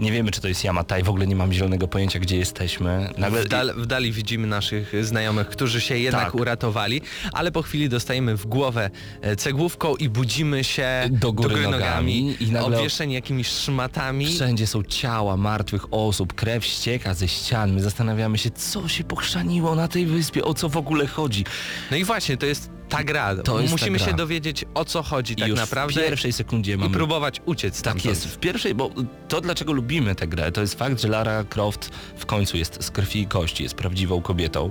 [0.00, 3.10] nie wiemy czy to jest Yamatai, w ogóle nie mam zielonego pojęcia gdzie jesteśmy.
[3.18, 6.34] Nagle W, dal, w dali widzimy naszych znajomych, którzy się jednak Tak.
[6.34, 7.00] uratowali,
[7.32, 8.90] ale po chwili dostajemy w głowę
[9.20, 14.26] e, cegłówką i budzimy się Do góry nogami i nagle- obwieszeni jakimiś szmatami.
[14.26, 17.72] Wszędzie są ciała martwych osób, krew ścieka ze ścian.
[17.72, 21.44] My zastanawiamy się, co się pochrzaniło na tej wyspie, o co w ogóle chodzi.
[21.90, 23.36] No i właśnie, to jest ta gra.
[23.36, 24.06] To jest ta Musimy gra.
[24.06, 26.94] się dowiedzieć o co chodzi I tak już naprawdę w pierwszej sekundzie i mamy...
[26.94, 28.04] próbować uciec Tak stamtąd.
[28.04, 28.90] jest, w pierwszej, bo
[29.28, 32.90] to dlaczego lubimy tę grę, to jest fakt, że Lara Croft w końcu jest z
[32.90, 34.70] krwi i kości, jest prawdziwą kobietą.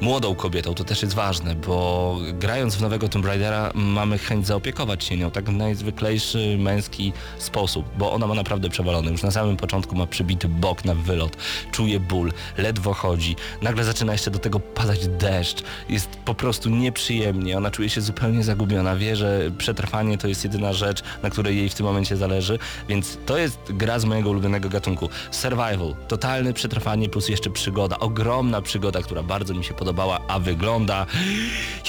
[0.00, 5.04] Młodą kobietą, to też jest ważne, bo grając w nowego Tomb Raidera mamy chęć zaopiekować
[5.04, 9.10] się nią, tak w najzwyklejszy męski sposób, bo ona ma naprawdę przewalony.
[9.10, 11.36] Już na samym początku ma przybity bok na wylot,
[11.72, 17.56] czuje ból, ledwo chodzi, nagle zaczyna jeszcze do tego padać deszcz, jest po prostu nieprzyjemnie,
[17.56, 21.68] ona czuje się zupełnie zagubiona, wie, że przetrwanie to jest jedyna rzecz, na której jej
[21.68, 22.58] w tym momencie zależy,
[22.88, 25.08] więc to jest gra z mojego ulubionego gatunku.
[25.30, 31.06] Survival, totalne przetrwanie plus jeszcze przygoda, ogromna przygoda, która bardzo mi się podobała, a wygląda,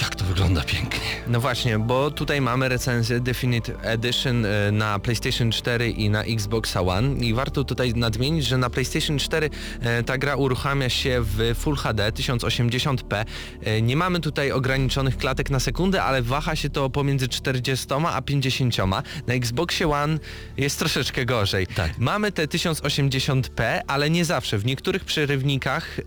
[0.02, 1.00] jak to wygląda pięknie.
[1.26, 6.76] No właśnie, bo tutaj mamy recenzję Definite Edition e, na PlayStation 4 i na Xbox
[6.76, 11.54] One i warto tutaj nadmienić, że na PlayStation 4 e, ta gra uruchamia się w
[11.58, 13.24] Full HD 1080p.
[13.64, 18.22] E, Nie mamy tutaj ograniczonych klatek na sekundę, ale waha się to pomiędzy 40 a
[18.22, 18.78] 50.
[19.26, 20.18] Na Xboxie One
[20.56, 21.66] jest troszeczkę gorzej.
[21.66, 21.98] Tak.
[21.98, 24.58] Mamy te 1080p, ale nie zawsze.
[24.58, 26.00] W niektórych przerywnikach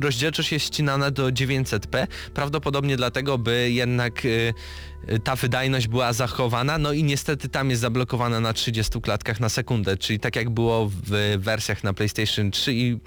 [0.00, 4.28] rozdzielczość jest ścinana do 900p, prawdopodobnie dlatego, by jednak e,
[5.24, 9.96] ta wydajność była zachowana, no i niestety tam jest zablokowana na 30 klatkach na sekundę,
[9.96, 12.98] czyli tak jak było w wersjach na PlayStation 3 i e,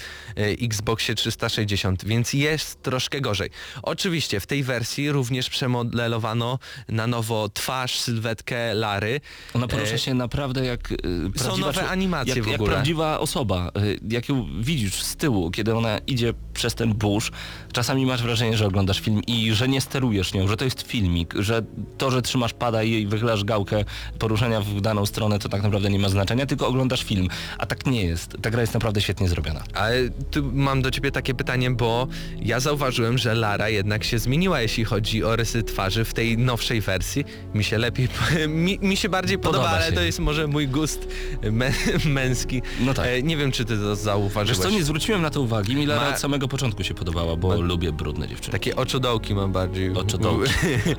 [0.66, 3.50] Xboxie 360, więc jest troszkę gorzej.
[3.84, 9.22] Oczywiście w tej wersji również przemodelowano na nowo twarz, sylwetkę Lary.
[9.54, 10.98] Ona porusza E, się naprawdę jak y,
[11.36, 12.74] prawdziwa nowe animacje jak, w jak ogóle.
[12.74, 13.72] prawdziwa osoba.
[13.78, 17.32] Y, jak ją widzisz z tyłu, kiedy ona idzie przez ten burz,
[17.74, 21.34] czasami masz wrażenie, że oglądasz film i że nie sterujesz nią, że to jest filmik,
[21.40, 21.62] że
[21.98, 23.84] to, że trzymasz pada i wychylasz gałkę
[24.20, 27.28] poruszenia w daną stronę, to tak naprawdę nie ma znaczenia, tylko oglądasz film.
[27.58, 28.38] A tak nie jest.
[28.42, 29.64] Ta gra jest naprawdę świetnie zrobiona.
[29.74, 29.96] Ale
[30.32, 32.08] tu mam do ciebie takie pytanie, bo
[32.42, 36.82] ja zauważyłem, że Lara jednak się zmieniła, jeśli chodzi o rysy twarzy w tej nowszej
[36.82, 37.26] wersji.
[37.54, 38.08] Mi się lepiej,
[38.48, 39.92] mi, mi się bardziej podoba, Podoba ale się.
[39.96, 41.08] to jest może mój gust
[41.52, 41.72] mę,
[42.06, 42.62] męski.
[42.80, 43.06] No tak.
[43.08, 44.58] E, nie wiem, czy ty to zauważyłeś.
[44.58, 47.36] Wiesz co, nie zwróciłem na to uwagi, mi Lara Ma- od samego początku się podobała.
[47.36, 48.52] bo lubię brudne dziewczyny.
[48.52, 49.94] Takie oczodołki mam bardziej.
[49.94, 50.52] Oczodołki.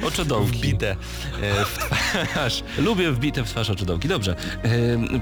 [0.07, 0.59] Oczodołki.
[0.59, 1.79] Wbite e, w
[2.29, 2.65] twarz.
[2.79, 4.09] Lubię wbite w twarz oczodołki.
[4.09, 4.37] Dobrze.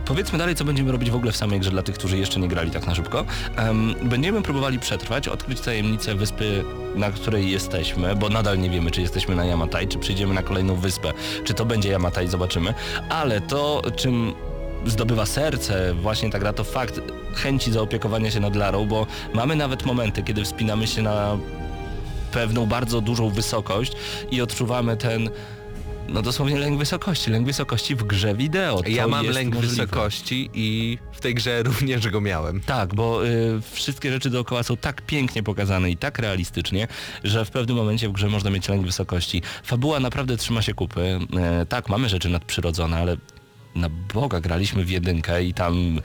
[0.04, 2.48] Powiedzmy dalej, co będziemy robić w ogóle w samej grze dla tych, którzy jeszcze nie
[2.48, 3.24] grali tak na szybko.
[4.02, 6.64] Będziemy próbowali przetrwać, odkryć tajemnicę wyspy,
[6.94, 10.76] na której jesteśmy, bo nadal nie wiemy, czy jesteśmy na Yamatai, czy przyjdziemy na kolejną
[10.76, 11.12] wyspę.
[11.44, 12.74] Czy to będzie Yamatai, zobaczymy.
[13.08, 14.32] Ale to, czym
[14.86, 17.00] zdobywa serce właśnie ta gra, to fakt
[17.34, 21.38] chęci zaopiekowania się nad Larą, bo mamy nawet momenty, kiedy wspinamy się na
[22.32, 23.92] pewną bardzo dużą wysokość
[24.30, 25.30] i odczuwamy ten
[26.08, 28.82] no dosłownie lęk wysokości, lęk wysokości w grze wideo.
[28.82, 29.74] To Ja mam lęk możliwe.
[29.76, 32.60] wysokości i w tej grze również go miałem.
[32.60, 36.88] Tak, bo y, wszystkie rzeczy dookoła są tak pięknie pokazane i tak realistycznie,
[37.24, 39.42] że w pewnym momencie w grze można mieć lęk wysokości.
[39.64, 41.18] Fabuła naprawdę trzyma się kupy.
[41.36, 43.16] E, tak, mamy rzeczy nadprzyrodzone, ale
[43.74, 46.00] na Boga graliśmy w jedynkę i tam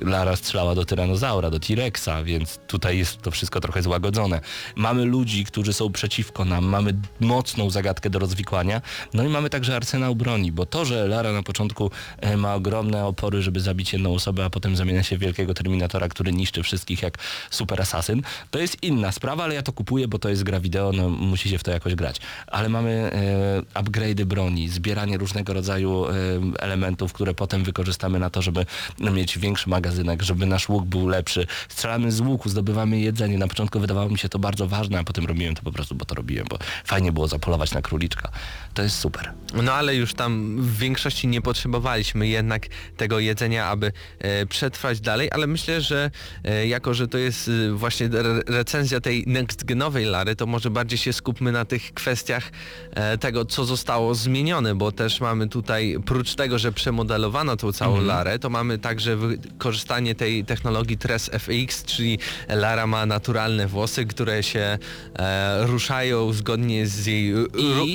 [0.00, 4.40] Lara strzelała do tyranozaura, do T-Rexa, więc tutaj jest to wszystko trochę złagodzone.
[4.76, 8.82] Mamy ludzi, którzy są przeciwko nam, mamy mocną zagadkę do rozwikłania,
[9.14, 11.90] no i mamy także arsenał broni, bo to, że Lara na początku
[12.20, 16.08] e, ma ogromne opory, żeby zabić jedną osobę, a potem zamienia się w wielkiego Terminatora,
[16.08, 17.18] który niszczy wszystkich jak
[17.50, 20.92] super asasyn, to jest inna sprawa, ale ja to kupuję, bo to jest gra wideo,
[20.92, 22.20] no musi się w to jakoś grać.
[22.46, 22.90] Ale mamy
[23.74, 26.12] e, upgrade'y broni, zbieranie różnego rodzaju e,
[26.58, 28.66] elementów, które potem wykorzystamy na to, żeby
[28.98, 31.46] mieć większy magazynek, żeby nasz łuk był lepszy.
[31.68, 33.38] Strzelamy z łuku, zdobywamy jedzenie.
[33.38, 36.04] Na początku wydawało mi się to bardzo ważne, a potem robiłem to po prostu, bo
[36.04, 38.30] to robiłem, bo fajnie było zapolować na króliczka.
[38.74, 39.32] To jest super.
[39.54, 42.66] No ale już tam w większości nie potrzebowaliśmy jednak
[42.96, 46.10] tego jedzenia, aby e, przetrwać dalej, ale myślę, że
[46.44, 50.70] e, jako, że to jest e, właśnie re recenzja tej next genowej Lary, to może
[50.70, 52.50] bardziej się skupmy na tych kwestiach
[52.90, 58.00] e, tego, co zostało zmienione, bo też mamy tutaj, prócz tego, że przemodelowano tą całą
[58.00, 59.77] Larę, to mamy także wykorzystanie
[60.16, 62.18] tej technologii Tres FX, czyli
[62.48, 64.78] Lara ma naturalne włosy, które się
[65.18, 67.48] e, ruszają zgodnie z jej ru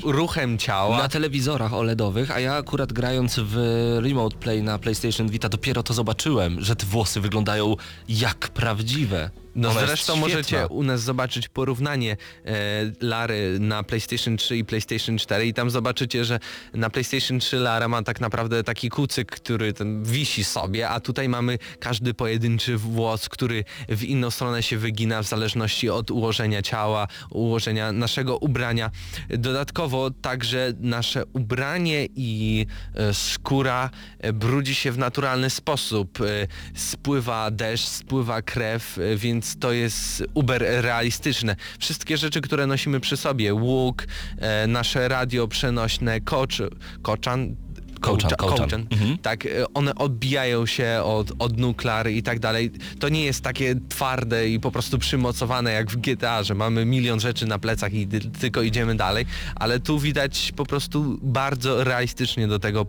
[0.04, 0.98] ruchem ciała.
[0.98, 3.58] Na telewizorach OLEDowych, a ja akurat grając w
[4.04, 7.76] Remote Play na PlayStation Vita dopiero to zobaczyłem, że te włosy wyglądają
[8.10, 9.43] jak prawdziwe.
[9.56, 12.56] No Ona zresztą możecie u nas zobaczyć porównanie e,
[13.02, 16.40] Lary na PlayStation 3 i PlayStation 4 i tam zobaczycie, że
[16.74, 21.30] na PlayStation 3 Lara ma tak naprawdę taki kucyk, który ten wisi sobie, a tutaj
[21.30, 27.08] mamy każdy pojedynczy włos, który w inną stronę się wygina w zależności od ułożenia ciała,
[27.32, 28.92] ułożenia naszego ubrania.
[29.30, 33.90] Dodatkowo także nasze ubranie i e, skóra
[34.20, 36.22] e, brudzi się w naturalny sposób.
[36.22, 41.56] E, spływa deszcz, spływa krew, e, więc to jest uber realistyczne.
[41.80, 44.04] Wszystkie rzeczy, które nosimy przy sobie, łuk,
[44.38, 46.58] e, nasze radio przenośne, kocz,
[47.02, 47.56] koczan,
[48.02, 48.58] Kołczan, kołcza- kołczan.
[48.58, 48.86] kołczan.
[48.92, 49.18] Mhm.
[49.18, 52.72] tak, e, one odbijają się od, od nuklear i tak dalej.
[53.00, 57.20] To nie jest takie twarde i po prostu przymocowane jak w GTA, że mamy milion
[57.20, 59.26] rzeczy na plecach i ty- tylko idziemy dalej,
[59.56, 62.86] ale tu widać po prostu bardzo realistycznie do tego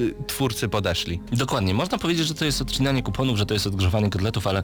[0.00, 1.20] y, twórcy podeszli.
[1.32, 1.74] Dokładnie.
[1.74, 4.62] Można powiedzieć, że to jest odcinanie kuponów, że to jest odgrzewanie kotletów, ale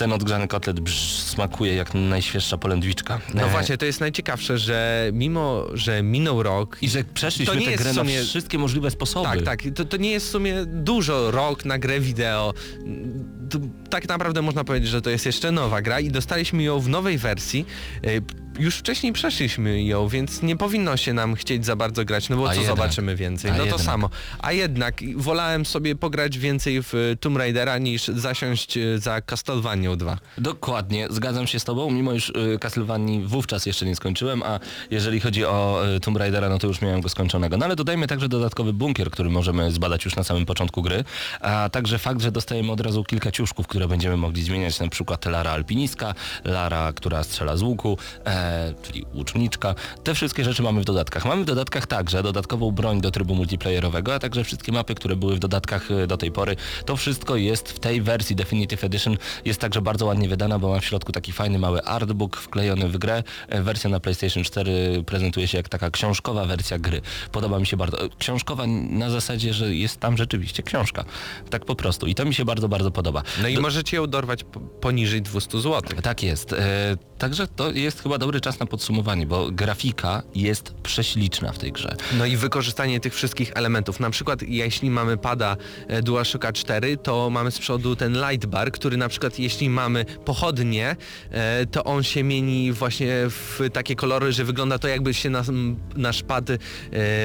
[0.00, 3.20] ten odgrzany kotlet brz, smakuje jak najświeższa polędwiczka.
[3.34, 7.76] No E, właśnie, to jest najciekawsze, że mimo, że minął rok I że przeszliśmy tę
[7.76, 9.28] grę w na sumie- wszystkie możliwe sposoby.
[9.28, 9.60] Tak, tak.
[9.74, 12.54] To, to nie jest w sumie dużo rok na grę wideo.
[13.50, 13.58] To,
[13.90, 17.18] tak naprawdę można powiedzieć, że to jest jeszcze nowa gra i dostaliśmy ją w nowej
[17.18, 17.66] wersji.
[18.04, 18.08] E,
[18.58, 22.50] Już wcześniej przeszliśmy ją, więc nie powinno się nam chcieć za bardzo grać, no bo
[22.50, 22.76] A co jednak.
[22.76, 23.50] zobaczymy więcej?
[23.50, 23.80] A no to jednak.
[23.82, 24.10] samo.
[24.38, 30.18] A jednak wolałem sobie pograć więcej w Tomb Raidera niż zasiąść e, za Castlevania 2.
[30.38, 32.58] Dokładnie, zgadzam się z tobą, mimo iż y,
[33.24, 34.60] wówczas jeszcze nie skończyłem, a
[34.90, 37.56] jeżeli chodzi o y, Tomb Raidera, no to już miałem go skończonego.
[37.56, 41.04] No ale dodajmy także dodatkowy bunkier, który możemy zbadać już na samym początku gry,
[41.40, 45.26] a także fakt, że dostajemy od razu kilka ciuszków, które będziemy mogli zmieniać, na przykład
[45.26, 46.14] Lara Alpinistka,
[46.44, 49.74] Lara, która strzela z łuku, e, czyli łuczniczka.
[50.04, 51.24] Te wszystkie rzeczy mamy w dodatkach.
[51.24, 55.36] Mamy w dodatkach także dodatkową broń do trybu multiplayerowego, a także wszystkie mapy, które były
[55.36, 56.56] w dodatkach y, do tej pory.
[56.84, 59.16] To wszystko jest w tej wersji Definitive Edition.
[59.44, 62.98] Jest także bardzo ładnie wydana, bo ma w środku taki fajny mały artbook wklejony w
[62.98, 63.22] grę.
[63.48, 67.00] E, Wersja na PlayStation 4 prezentuje się jak taka książkowa wersja gry.
[67.32, 68.04] Podoba mi się bardzo.
[68.04, 71.04] e, Książkowa na zasadzie, że jest tam rzeczywiście książka.
[71.50, 72.06] Tak po prostu.
[72.06, 73.22] I to mi się bardzo, bardzo podoba.
[73.42, 75.80] No i Do- możecie ją dorwać po- poniżej 200 zł.
[76.02, 76.52] tak jest.
[76.52, 81.72] E, także to jest chyba dobry czas na podsumowanie, bo grafika jest prześliczna w tej
[81.72, 81.96] grze.
[82.18, 84.00] No i wykorzystanie tych wszystkich elementów.
[84.00, 85.56] Na przykład jeśli mamy pada
[86.02, 90.96] DualShocka 4, to mamy z przodu ten light bar, który na przykład jeśli mamy pochodnie,
[91.30, 95.50] e, to on się mieni właśnie w takie kolory, że wygląda to jakby się nas,
[95.96, 96.56] nasz pad e,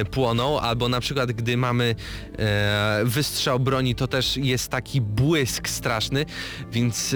[0.06, 1.96] płonął, albo na przykład gdy mamy
[2.40, 6.26] e, wystrzał broni, to też jest taki błysk straszny,
[6.72, 7.16] więc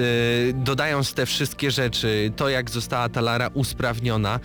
[0.54, 4.40] dodając te wszystkie rzeczy, to jak została ta Lara usprawniona,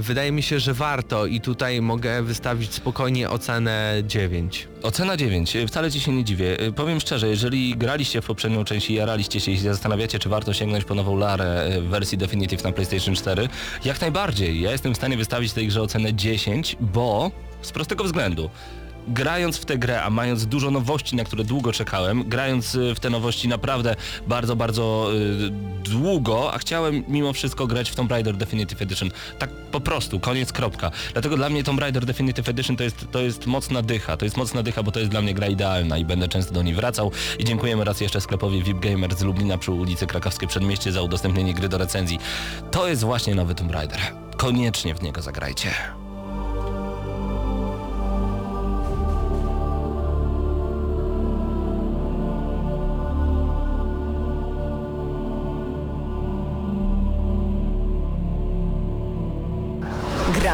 [0.00, 4.73] wydaje mi się, że warto i tutaj mogę wystawić spokojnie ocenę 9.
[4.84, 5.56] Ocena 9.
[5.68, 6.60] Wcale ci się nie dziwię.
[6.62, 10.52] Y, Powiem szczerze, jeżeli graliście w poprzednią część i jaraliście się i zastanawiacie, czy warto
[10.52, 13.48] sięgnąć po nową Larę y, w wersji Definitive na PlayStation 4,
[13.84, 14.60] jak najbardziej.
[14.60, 17.30] Ja jestem w stanie wystawić tej grze ocenę 10, bo
[17.62, 18.50] z prostego względu.
[19.08, 23.00] Grając w tę grę, a mając dużo nowości, na które długo czekałem, grając y, w
[23.00, 23.96] te nowości naprawdę
[24.26, 25.50] bardzo, bardzo y,
[25.90, 29.10] długo, a chciałem mimo wszystko grać w Tomb Raider Definitive Edition.
[29.38, 30.90] Tak po prostu, koniec, kropka.
[31.12, 34.16] Dlatego dla mnie Tomb Raider Definitive Edition to jest, to jest mocna dycha.
[34.16, 36.62] To jest mocna dycha, bo to jest dla mnie gra idealna i będę często do
[36.62, 37.10] niej wracał.
[37.38, 41.54] I dziękujemy raz jeszcze sklepowi VIP Gamer z Lublina przy ulicy Krakowskiej Przedmieście za udostępnienie
[41.54, 42.18] gry do recenzji.
[42.70, 43.98] To jest właśnie nowy Tomb Raider.
[44.36, 46.03] Koniecznie w niego zagrajcie.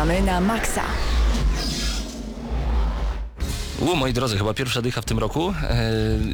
[0.00, 1.09] hráme na maxa.
[3.80, 5.54] U, moi drodzy, chyba pierwsza dycha w tym roku,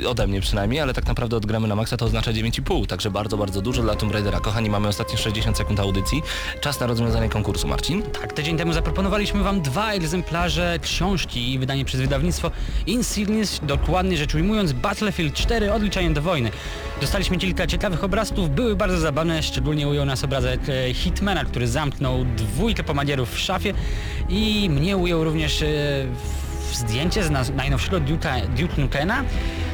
[0.05, 3.36] e, ode mnie przynajmniej, ale tak naprawdę odgramy na maksa to oznacza 9,5, także bardzo,
[3.36, 4.40] bardzo dużo dla Tomb Raidera.
[4.40, 6.22] Kochani, mamy ostatnie 60 sekund audycji.
[6.61, 8.03] Czas na rozwiązanie konkursu, Marcin.
[8.03, 12.51] Tak, tydzień temu zaproponowaliśmy Wam dwa egzemplarze książki wydanie przez wydawnictwo
[12.86, 16.51] Insignis, dokładnie rzecz ujmując Battlefield 4 Odliczanie do wojny.
[17.01, 22.24] Dostaliśmy kilka ciekawych obrazków, były bardzo zabawne, szczególnie ujął nas obrazek e, Hitmana, który zamknął
[22.36, 23.74] dwójkę pomagierów w szafie
[24.28, 25.66] i mnie ujął również e,
[26.14, 29.24] w- zdjęcie z najnowszego Duke'a, Duke Nukena.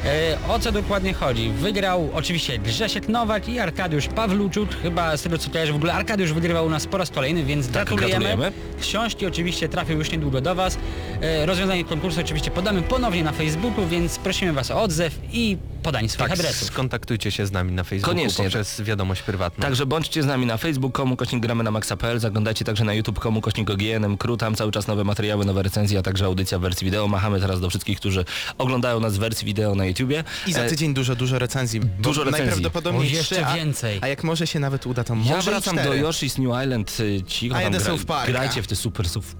[0.04, 1.50] E, o co dokładnie chodzi?
[1.50, 6.32] Wygrał oczywiście Grzesiek Nowak i Arkadiusz Pawluczuk, chyba z tego co kojarzę w ogóle Arkadiusz
[6.32, 8.10] wygrywał u nas po raz kolejny, więc gratulujemy.
[8.24, 8.52] gratulujemy.
[8.80, 10.78] Książki oczywiście trafią już niedługo do Was.
[11.20, 16.08] E, Rozwiązanie konkursu oczywiście podamy ponownie na Facebooku, więc prosimy Was o odzew i podanie
[16.08, 16.68] swoich Tak, adresów.
[16.68, 18.44] skontaktujcie się z nami na Facebooku Koniecznie.
[18.44, 19.62] poprzez wiadomość prywatną.
[19.62, 23.70] Także bądźcie z nami na facebook.com, kośnik gramy na maxa.pl, zaglądajcie także na youtube.com, kośnik
[23.70, 27.08] OGNM, Kru, tam cały czas nowe materiały, nowe recenzje, a także audycja w wersji wideo.
[27.08, 28.24] Machamy teraz do wszystkich, którzy
[28.58, 30.24] oglądają nas w wersji wideo na YouTubie.
[30.46, 31.80] I za E, tydzień dużo, dużo recenzji.
[31.80, 32.46] Dużo recenzji.
[32.46, 33.98] Najprawdopodobniej O, jeszcze trzy, więcej.
[34.02, 35.82] A jak może się nawet uda, to może Ja wracam do.
[35.82, 38.32] Yoshi's New Island, y, cicho A tam Parka.
[38.32, 39.08] grajcie w te super...
[39.08, 39.36] Suf...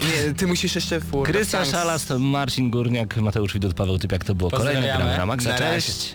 [0.00, 1.66] Nie, ty musisz jeszcze w Krystian.
[1.66, 5.04] Szalas, Marcin Górniak, Mateusz Widut, Paweł Typiak, to było kolejne Pozdrawiamy.
[5.04, 5.48] gramy na Maxa.
[5.50, 5.74] Na razie.
[5.74, 6.14] Cześć!